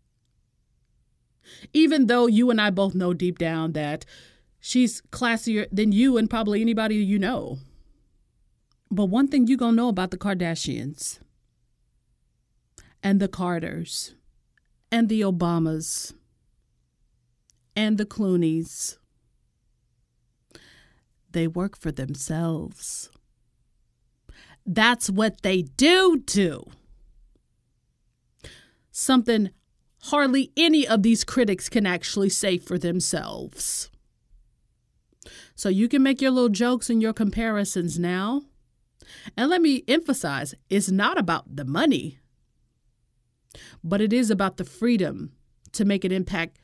[1.73, 4.05] Even though you and I both know deep down that
[4.61, 7.59] she's classier than you and probably anybody you know.
[8.91, 11.19] But one thing you're going to know about the Kardashians
[13.03, 14.15] and the Carters
[14.91, 16.13] and the Obamas
[17.75, 18.99] and the Clooneys,
[21.31, 23.11] they work for themselves.
[24.67, 26.67] That's what they do do.
[28.93, 29.51] Something
[30.03, 33.91] hardly any of these critics can actually say for themselves.
[35.55, 38.43] So you can make your little jokes and your comparisons now.
[39.37, 42.19] And let me emphasize it's not about the money,
[43.83, 45.33] but it is about the freedom
[45.73, 46.59] to make an impact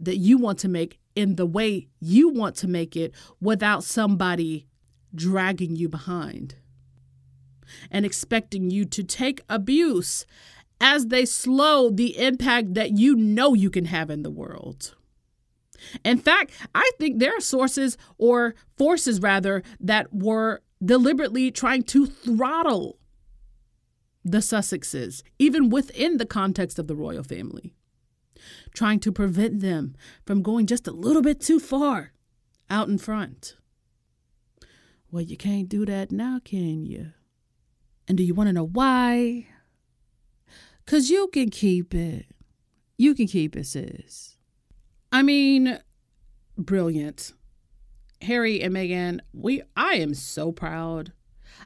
[0.00, 4.66] that you want to make in the way you want to make it without somebody
[5.14, 6.56] dragging you behind
[7.90, 10.26] and expecting you to take abuse
[10.82, 14.96] as they slow the impact that you know you can have in the world.
[16.04, 22.06] In fact, I think there are sources or forces rather that were deliberately trying to
[22.06, 22.98] throttle
[24.24, 27.74] the Sussexes, even within the context of the royal family,
[28.74, 29.94] trying to prevent them
[30.26, 32.12] from going just a little bit too far
[32.68, 33.56] out in front.
[35.10, 37.12] Well, you can't do that now, can you?
[38.08, 39.46] And do you want to know why?
[40.84, 42.26] Because you can keep it.
[42.98, 44.36] You can keep it, sis.
[45.10, 45.78] I mean,
[46.56, 47.32] brilliant.
[48.22, 51.12] Harry and Meghan, we I am so proud.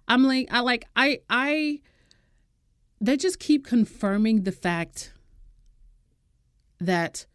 [0.08, 1.80] I'm like I like I I
[3.00, 5.12] they just keep confirming the fact
[6.80, 7.26] that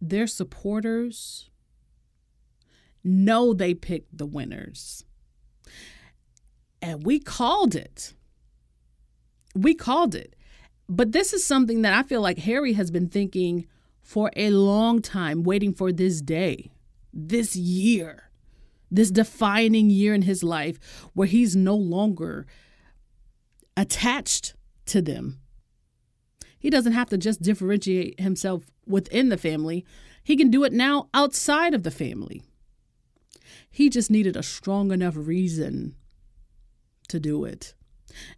[0.00, 1.50] their supporters
[3.02, 5.04] know they picked the winners.
[6.80, 8.14] And we called it.
[9.54, 10.34] We called it.
[10.88, 13.66] But this is something that I feel like Harry has been thinking
[14.02, 16.70] for a long time, waiting for this day,
[17.12, 18.30] this year,
[18.90, 20.78] this defining year in his life
[21.14, 22.46] where he's no longer
[23.76, 24.54] attached
[24.86, 25.40] to them.
[26.58, 29.84] He doesn't have to just differentiate himself within the family,
[30.22, 32.42] he can do it now outside of the family.
[33.70, 35.94] He just needed a strong enough reason
[37.08, 37.74] to do it.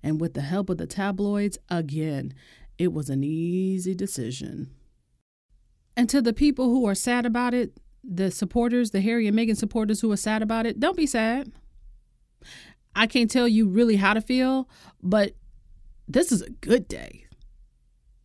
[0.03, 2.35] And with the help of the tabloids, again,
[2.79, 4.71] it was an easy decision.
[5.97, 9.57] And to the people who are sad about it, the supporters, the Harry and Meghan
[9.57, 11.53] supporters who are sad about it, don't be sad.
[12.95, 14.69] I can't tell you really how to feel,
[15.03, 15.35] but
[16.07, 17.25] this is a good day.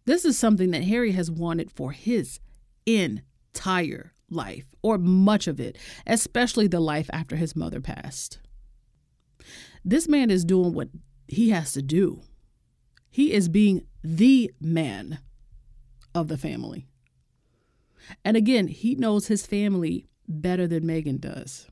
[0.05, 2.39] This is something that Harry has wanted for his
[2.85, 5.77] entire life, or much of it,
[6.07, 8.39] especially the life after his mother passed.
[9.83, 10.89] This man is doing what
[11.31, 12.21] he has to do.
[13.09, 15.19] He is being the man
[16.13, 16.87] of the family.
[18.25, 21.67] And again, he knows his family better than Meghan does.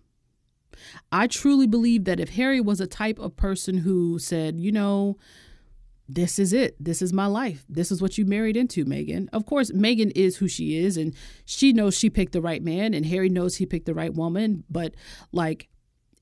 [1.12, 5.18] I truly believe that if Harry was a type of person who said, you know,
[6.08, 6.76] this is it.
[6.80, 7.66] This is my life.
[7.68, 9.28] This is what you married into, Meghan.
[9.34, 12.94] Of course, Meghan is who she is, and she knows she picked the right man,
[12.94, 14.64] and Harry knows he picked the right woman.
[14.70, 14.96] But,
[15.34, 15.68] like,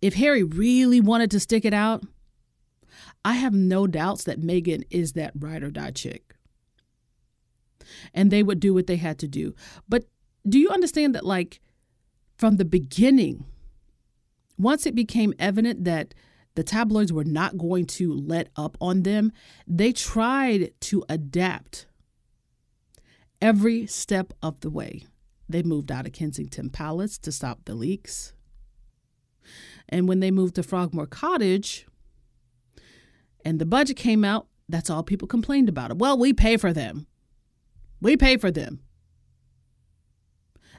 [0.02, 2.04] if Harry really wanted to stick it out,
[3.28, 6.34] I have no doubts that Meghan is that ride or die chick.
[8.14, 9.54] And they would do what they had to do.
[9.90, 10.06] But
[10.48, 11.60] do you understand that, like,
[12.38, 13.44] from the beginning,
[14.58, 16.14] once it became evident that
[16.56, 19.34] the tabloids were not going to let up on them,
[19.68, 21.86] they tried to adapt
[23.42, 25.04] every step of the way.
[25.50, 28.32] They moved out of Kensington Palace to stop the leaks.
[29.90, 31.86] And when they moved to Frogmore Cottage
[33.48, 35.98] and the budget came out, that's all people complained about it.
[35.98, 37.08] Well, we pay for them.
[38.02, 38.82] We pay for them.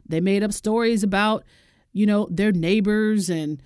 [0.06, 1.44] They made up stories about,
[1.94, 3.62] you know, their neighbors and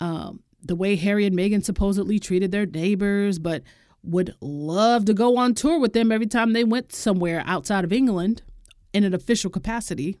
[0.00, 3.62] um, the way Harry and Meghan supposedly treated their neighbors, but
[4.02, 7.92] would love to go on tour with them every time they went somewhere outside of
[7.92, 8.40] England
[8.94, 10.16] in an official capacity.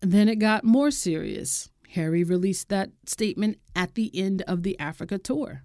[0.00, 1.68] Then it got more serious.
[1.90, 5.62] Harry released that statement at the end of the Africa tour,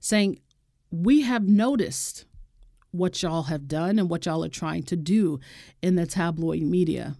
[0.00, 0.40] saying,
[0.90, 2.24] We have noticed
[2.90, 5.38] what y'all have done and what y'all are trying to do
[5.80, 7.16] in the tabloid media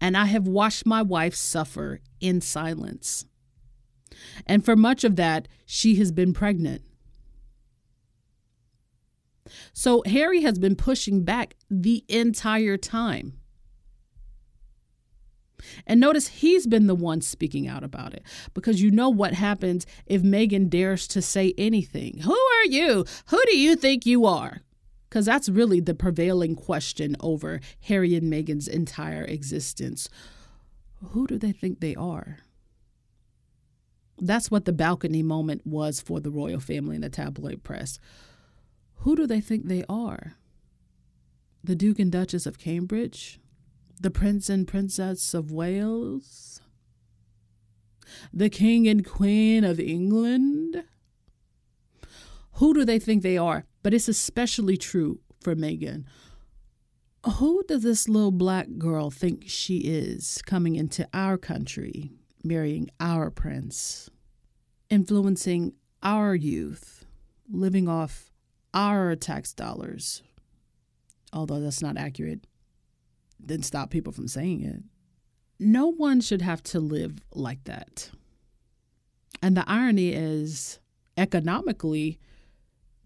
[0.00, 3.24] and I have watched my wife suffer in silence.
[4.46, 6.82] And for much of that, she has been pregnant.
[9.72, 13.38] So Harry has been pushing back the entire time.
[15.86, 18.22] And notice he's been the one speaking out about it
[18.54, 22.18] because you know what happens if Meghan dares to say anything.
[22.18, 23.04] Who are you?
[23.28, 24.62] Who do you think you are?
[25.08, 30.08] Because that's really the prevailing question over Harry and Meghan's entire existence.
[31.10, 32.38] Who do they think they are?
[34.18, 37.98] That's what the balcony moment was for the royal family and the tabloid press.
[38.98, 40.34] Who do they think they are?
[41.62, 43.40] The Duke and Duchess of Cambridge?
[44.00, 46.60] The Prince and Princess of Wales?
[48.32, 50.84] The King and Queen of England?
[52.54, 53.64] Who do they think they are?
[53.82, 56.04] But it's especially true for Meghan.
[57.36, 63.30] Who does this little black girl think she is coming into our country, marrying our
[63.30, 64.10] prince,
[64.90, 65.72] influencing
[66.02, 67.06] our youth,
[67.50, 68.30] living off
[68.74, 70.22] our tax dollars?
[71.32, 72.46] Although that's not accurate,
[73.44, 74.82] didn't stop people from saying it.
[75.58, 78.10] No one should have to live like that.
[79.42, 80.78] And the irony is,
[81.16, 82.18] economically,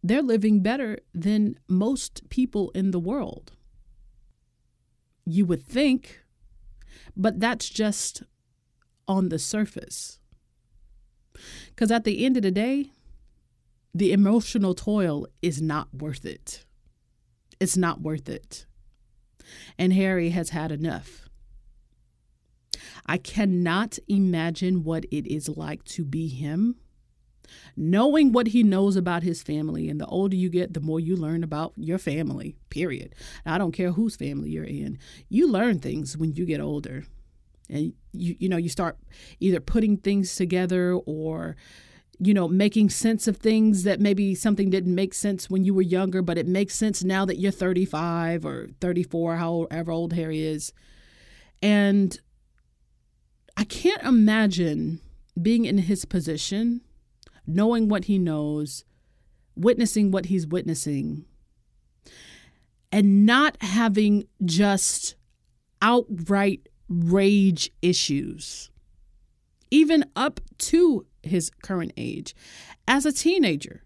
[0.03, 3.53] they're living better than most people in the world.
[5.27, 6.23] You would think,
[7.17, 8.23] but that's just
[9.07, 10.21] on the surface.
[11.69, 12.93] Because at the end of the day,
[13.95, 16.65] the emotional toil is not worth it.
[17.61, 18.67] It's not worth it.
[19.79, 21.29] And Harry has had enough.
[23.07, 26.77] I cannot imagine what it is like to be him
[27.77, 29.89] knowing what he knows about his family.
[29.89, 33.15] And the older you get, the more you learn about your family, period.
[33.47, 34.99] I don't care whose family you're in.
[35.29, 37.05] You learn things when you get older.
[37.71, 38.99] And you you know, you start
[39.41, 41.57] either putting things together or
[42.21, 45.83] you know, making sense of things that maybe something didn't make sense when you were
[45.83, 50.73] younger, but it makes sense now that you're 35 or 34, however old Harry is.
[51.63, 52.19] And
[53.57, 55.01] I can't imagine
[55.41, 56.81] being in his position
[57.49, 58.85] knowing what he knows,
[59.57, 61.25] witnessing what he's witnessing,
[62.93, 65.17] and not having just
[65.81, 68.71] outright rage issues,
[69.71, 72.35] even up to his current age.
[72.87, 73.83] As a teenager,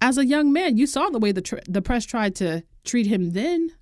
[0.00, 3.06] as a young man, you saw the way the, tr- the press tried to treat
[3.06, 3.72] him then,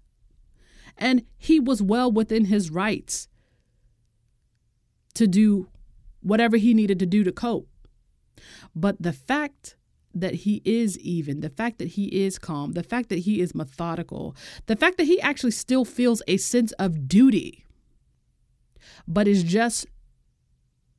[0.97, 3.29] and he was well within his rights
[5.15, 5.69] to do
[6.21, 7.69] whatever he needed to do to cope.
[8.75, 9.77] But the fact
[10.15, 13.55] that he is even, the fact that he is calm, the fact that he is
[13.55, 14.35] methodical,
[14.67, 17.65] the fact that he actually still feels a sense of duty,
[19.07, 19.87] but is just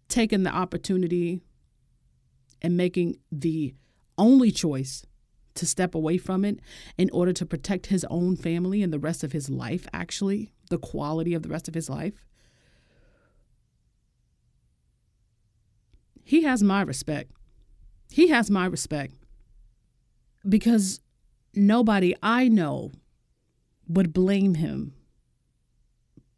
[0.08, 1.42] taking the opportunity
[2.62, 3.76] and making the
[4.18, 5.06] only choice
[5.56, 6.60] to step away from it
[6.98, 10.78] in order to protect his own family and the rest of his life, actually, the
[10.78, 12.26] quality of the rest of his life.
[16.24, 17.32] He has my respect.
[18.10, 19.14] He has my respect
[20.48, 21.00] because
[21.54, 22.92] nobody I know
[23.88, 24.94] would blame him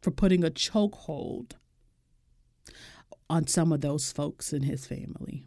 [0.00, 1.52] for putting a chokehold
[3.30, 5.44] on some of those folks in his family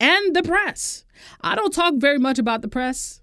[0.00, 1.04] and the press.
[1.40, 3.20] I don't talk very much about the press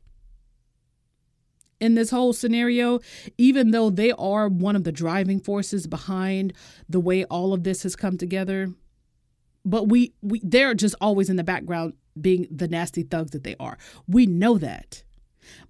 [1.80, 3.00] in this whole scenario,
[3.38, 6.54] even though they are one of the driving forces behind
[6.88, 8.70] the way all of this has come together.
[9.66, 13.56] But we, we they're just always in the background being the nasty thugs that they
[13.60, 13.78] are.
[14.08, 15.04] We know that.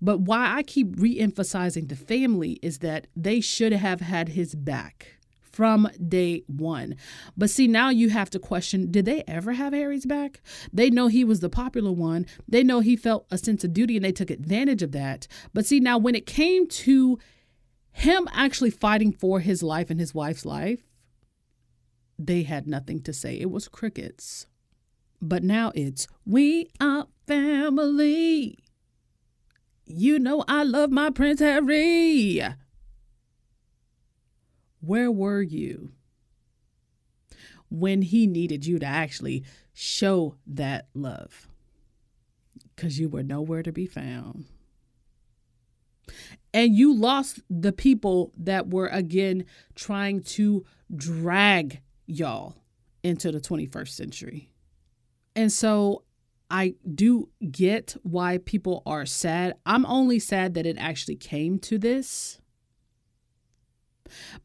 [0.02, 5.18] But why I keep re-emphasizing the family is that they should have had his back
[5.54, 6.96] from day one.
[7.38, 10.42] But see, now you have to question did they ever have Harry's back?
[10.74, 12.26] They know he was the popular one.
[12.48, 15.28] They know he felt a sense of duty and they took advantage of that.
[15.54, 17.20] But see, now when it came to
[17.92, 20.82] him actually fighting for his life and his wife's life,
[22.18, 23.40] they had nothing to say.
[23.40, 24.48] It was crickets.
[25.22, 28.58] But now it's we are family.
[29.86, 32.42] You know I love my Prince Harry.
[34.86, 35.94] Where were you
[37.70, 41.48] when he needed you to actually show that love?
[42.76, 44.46] Because you were nowhere to be found.
[46.54, 52.58] And you lost the people that were, again, trying to drag y'all
[53.04, 54.50] into the 21st century.
[55.34, 56.04] And so
[56.52, 59.56] I do get why people are sad.
[59.66, 62.40] I'm only sad that it actually came to this.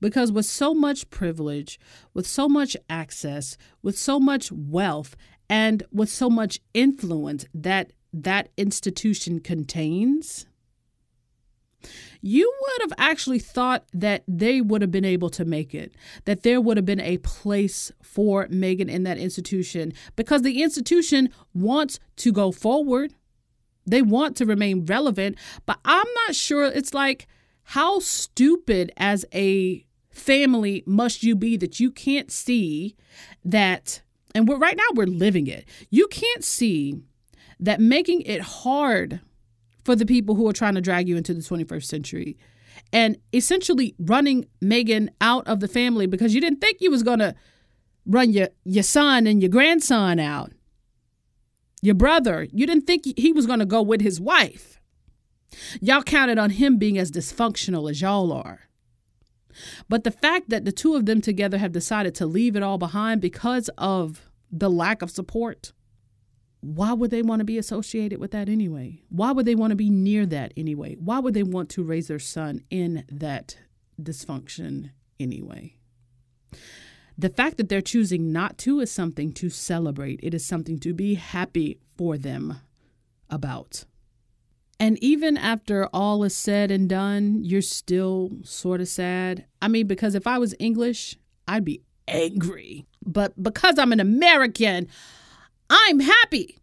[0.00, 1.78] Because with so much privilege,
[2.14, 5.16] with so much access, with so much wealth,
[5.50, 10.46] and with so much influence that that institution contains,
[12.20, 15.94] you would have actually thought that they would have been able to make it,
[16.24, 21.30] that there would have been a place for Meghan in that institution because the institution
[21.54, 23.14] wants to go forward.
[23.86, 27.26] They want to remain relevant, but I'm not sure it's like
[27.72, 32.96] how stupid as a family must you be that you can't see
[33.44, 34.00] that
[34.34, 35.66] and we're right now we're living it.
[35.90, 36.94] You can't see
[37.60, 39.20] that making it hard
[39.84, 42.38] for the people who are trying to drag you into the 21st century
[42.90, 47.18] and essentially running meghan out of the family because you didn't think you was going
[47.18, 47.34] to
[48.06, 50.52] run your your son and your grandson out.
[51.82, 54.77] Your brother, you didn't think he was going to go with his wife.
[55.80, 58.60] Y'all counted on him being as dysfunctional as y'all are.
[59.88, 62.78] But the fact that the two of them together have decided to leave it all
[62.78, 65.72] behind because of the lack of support,
[66.60, 69.02] why would they want to be associated with that anyway?
[69.08, 70.96] Why would they want to be near that anyway?
[70.96, 73.56] Why would they want to raise their son in that
[74.00, 74.90] dysfunction
[75.20, 75.76] anyway?
[77.16, 80.20] The fact that they're choosing not to is something to celebrate.
[80.22, 82.60] It is something to be happy for them
[83.28, 83.84] about.
[84.80, 89.44] And even after all is said and done, you're still sort of sad.
[89.60, 91.16] I mean, because if I was English,
[91.48, 92.86] I'd be angry.
[93.04, 94.88] But because I'm an American,
[95.68, 96.58] I'm happy.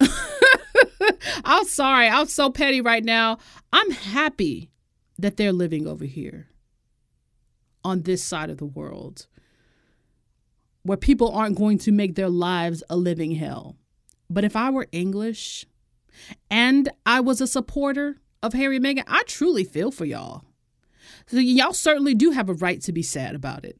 [1.44, 2.08] I'm sorry.
[2.08, 3.38] I'm so petty right now.
[3.72, 4.70] I'm happy
[5.18, 6.48] that they're living over here
[7.84, 9.26] on this side of the world
[10.82, 13.76] where people aren't going to make their lives a living hell.
[14.28, 15.66] But if I were English,
[16.50, 20.44] and I was a supporter of Harry and Meghan, I truly feel for y'all.
[21.26, 23.78] So y'all certainly do have a right to be sad about it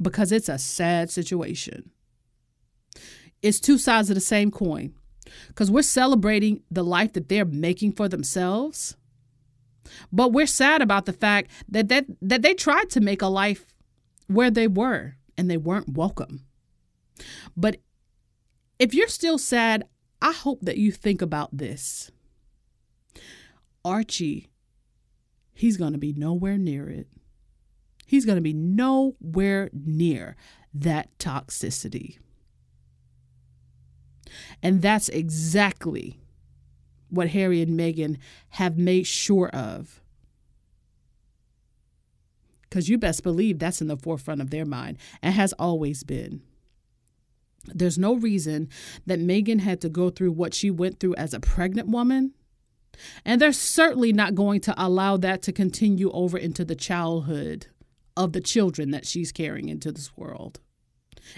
[0.00, 1.90] because it's a sad situation.
[3.42, 4.94] It's two sides of the same coin
[5.48, 8.96] because we're celebrating the life that they're making for themselves.
[10.12, 13.66] But we're sad about the fact that, that, that they tried to make a life
[14.26, 16.44] where they were and they weren't welcome.
[17.56, 17.78] But
[18.78, 19.84] if you're still sad,
[20.22, 22.10] I hope that you think about this.
[23.84, 24.50] Archie,
[25.52, 27.08] he's going to be nowhere near it.
[28.06, 30.36] He's going to be nowhere near
[30.74, 32.18] that toxicity.
[34.62, 36.20] And that's exactly
[37.08, 38.18] what Harry and Meghan
[38.50, 40.00] have made sure of.
[42.62, 46.42] Because you best believe that's in the forefront of their mind and has always been.
[47.66, 48.68] There's no reason
[49.06, 52.32] that Meghan had to go through what she went through as a pregnant woman.
[53.24, 57.66] And they're certainly not going to allow that to continue over into the childhood
[58.16, 60.60] of the children that she's carrying into this world.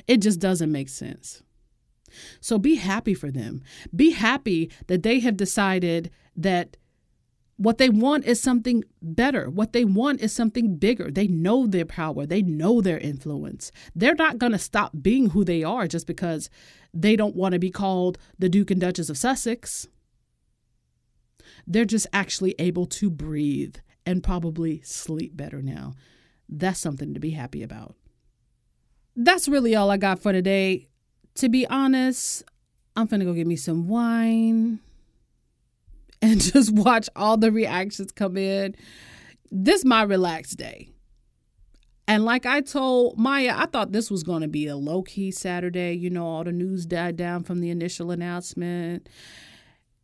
[0.07, 1.43] It just doesn't make sense.
[2.41, 3.63] So be happy for them.
[3.95, 6.77] Be happy that they have decided that
[7.63, 9.49] what they want is something better.
[9.49, 11.13] What they want is something bigger.
[11.13, 13.71] They know their power, they know their influence.
[13.95, 16.51] They're not going to stop being who they are just because
[16.93, 19.87] they don't want to be called the Duke and Duchess of Sussex.
[21.65, 25.95] They're just actually able to breathe and probably sleep better now.
[26.49, 27.95] That's something to be happy about.
[29.15, 30.89] That's really all I got for today.
[31.37, 32.43] To be honest,
[32.97, 34.81] I'm finna go get me some wine
[36.33, 38.77] and just watch all the reactions come in.
[39.51, 40.89] This my relaxed day.
[42.07, 45.31] And like I told Maya, I thought this was going to be a low key
[45.31, 45.95] Saturday.
[45.95, 49.09] You know, all the news died down from the initial announcement.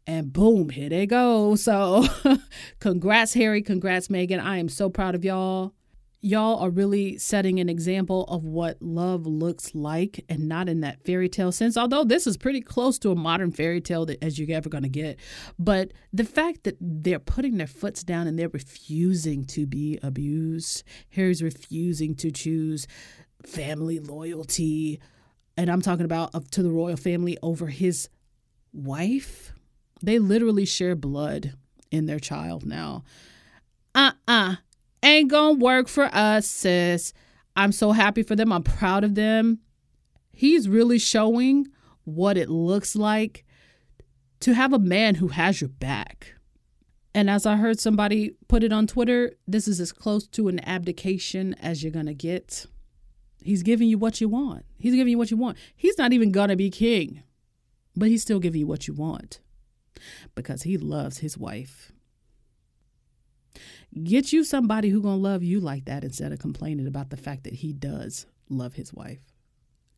[0.06, 1.54] And boom, here they go.
[1.54, 2.06] So,
[2.80, 3.62] congrats, Harry.
[3.62, 4.42] Congrats, Meghan.
[4.42, 5.74] I am so proud of y'all
[6.20, 11.00] y'all are really setting an example of what love looks like and not in that
[11.04, 14.38] fairy tale sense although this is pretty close to a modern fairy tale that, as
[14.38, 15.18] you're ever going to get.
[15.58, 20.82] But the fact that they're putting their foots down and they're refusing to be abused
[21.10, 22.86] harry's refusing to choose
[23.44, 25.00] family loyalty
[25.56, 28.08] and i'm talking about up to the royal family over his
[28.72, 29.52] wife
[30.02, 31.54] they literally share blood
[31.90, 33.04] in their child now.
[33.94, 34.56] Uh-uh
[35.02, 37.12] ain't gonna work for us, sis.
[37.56, 38.52] I'm so happy for them.
[38.52, 39.60] I'm proud of them.
[40.30, 41.66] He's really showing
[42.04, 43.44] what it looks like
[44.40, 46.34] to have a man who has your back.
[47.14, 50.60] And as I heard somebody put it on Twitter, this is as close to an
[50.60, 52.66] abdication as you're going to get.
[53.42, 54.64] He's giving you what you want.
[54.78, 55.58] He's giving you what you want.
[55.74, 57.22] He's not even going to be king,
[57.96, 59.40] but he's still giving you what you want
[60.34, 61.92] because he loves his wife.
[64.04, 67.16] Get you somebody who going to love you like that instead of complaining about the
[67.16, 69.20] fact that he does love his wife.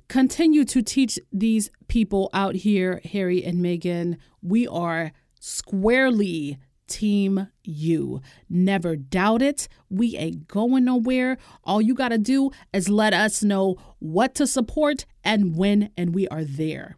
[0.09, 8.21] Continue to teach these people out here, Harry and Meghan, we are squarely team you.
[8.49, 9.69] Never doubt it.
[9.89, 11.39] We ain't going nowhere.
[11.65, 16.15] All you got to do is let us know what to support and when, and
[16.15, 16.97] we are there.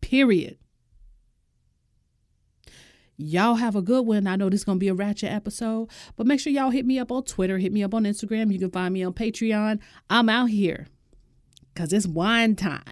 [0.00, 0.58] Period.
[3.16, 4.26] Y'all have a good one.
[4.26, 6.84] I know this is going to be a ratchet episode, but make sure y'all hit
[6.84, 8.52] me up on Twitter, hit me up on Instagram.
[8.52, 9.78] You can find me on Patreon.
[10.10, 10.88] I'm out here
[11.72, 12.82] because it's wine time.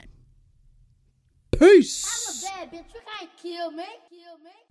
[1.59, 2.47] Peace.
[2.47, 2.95] I'm a bad bitch.
[2.95, 3.85] You can't kill me.
[4.11, 4.62] Kill me.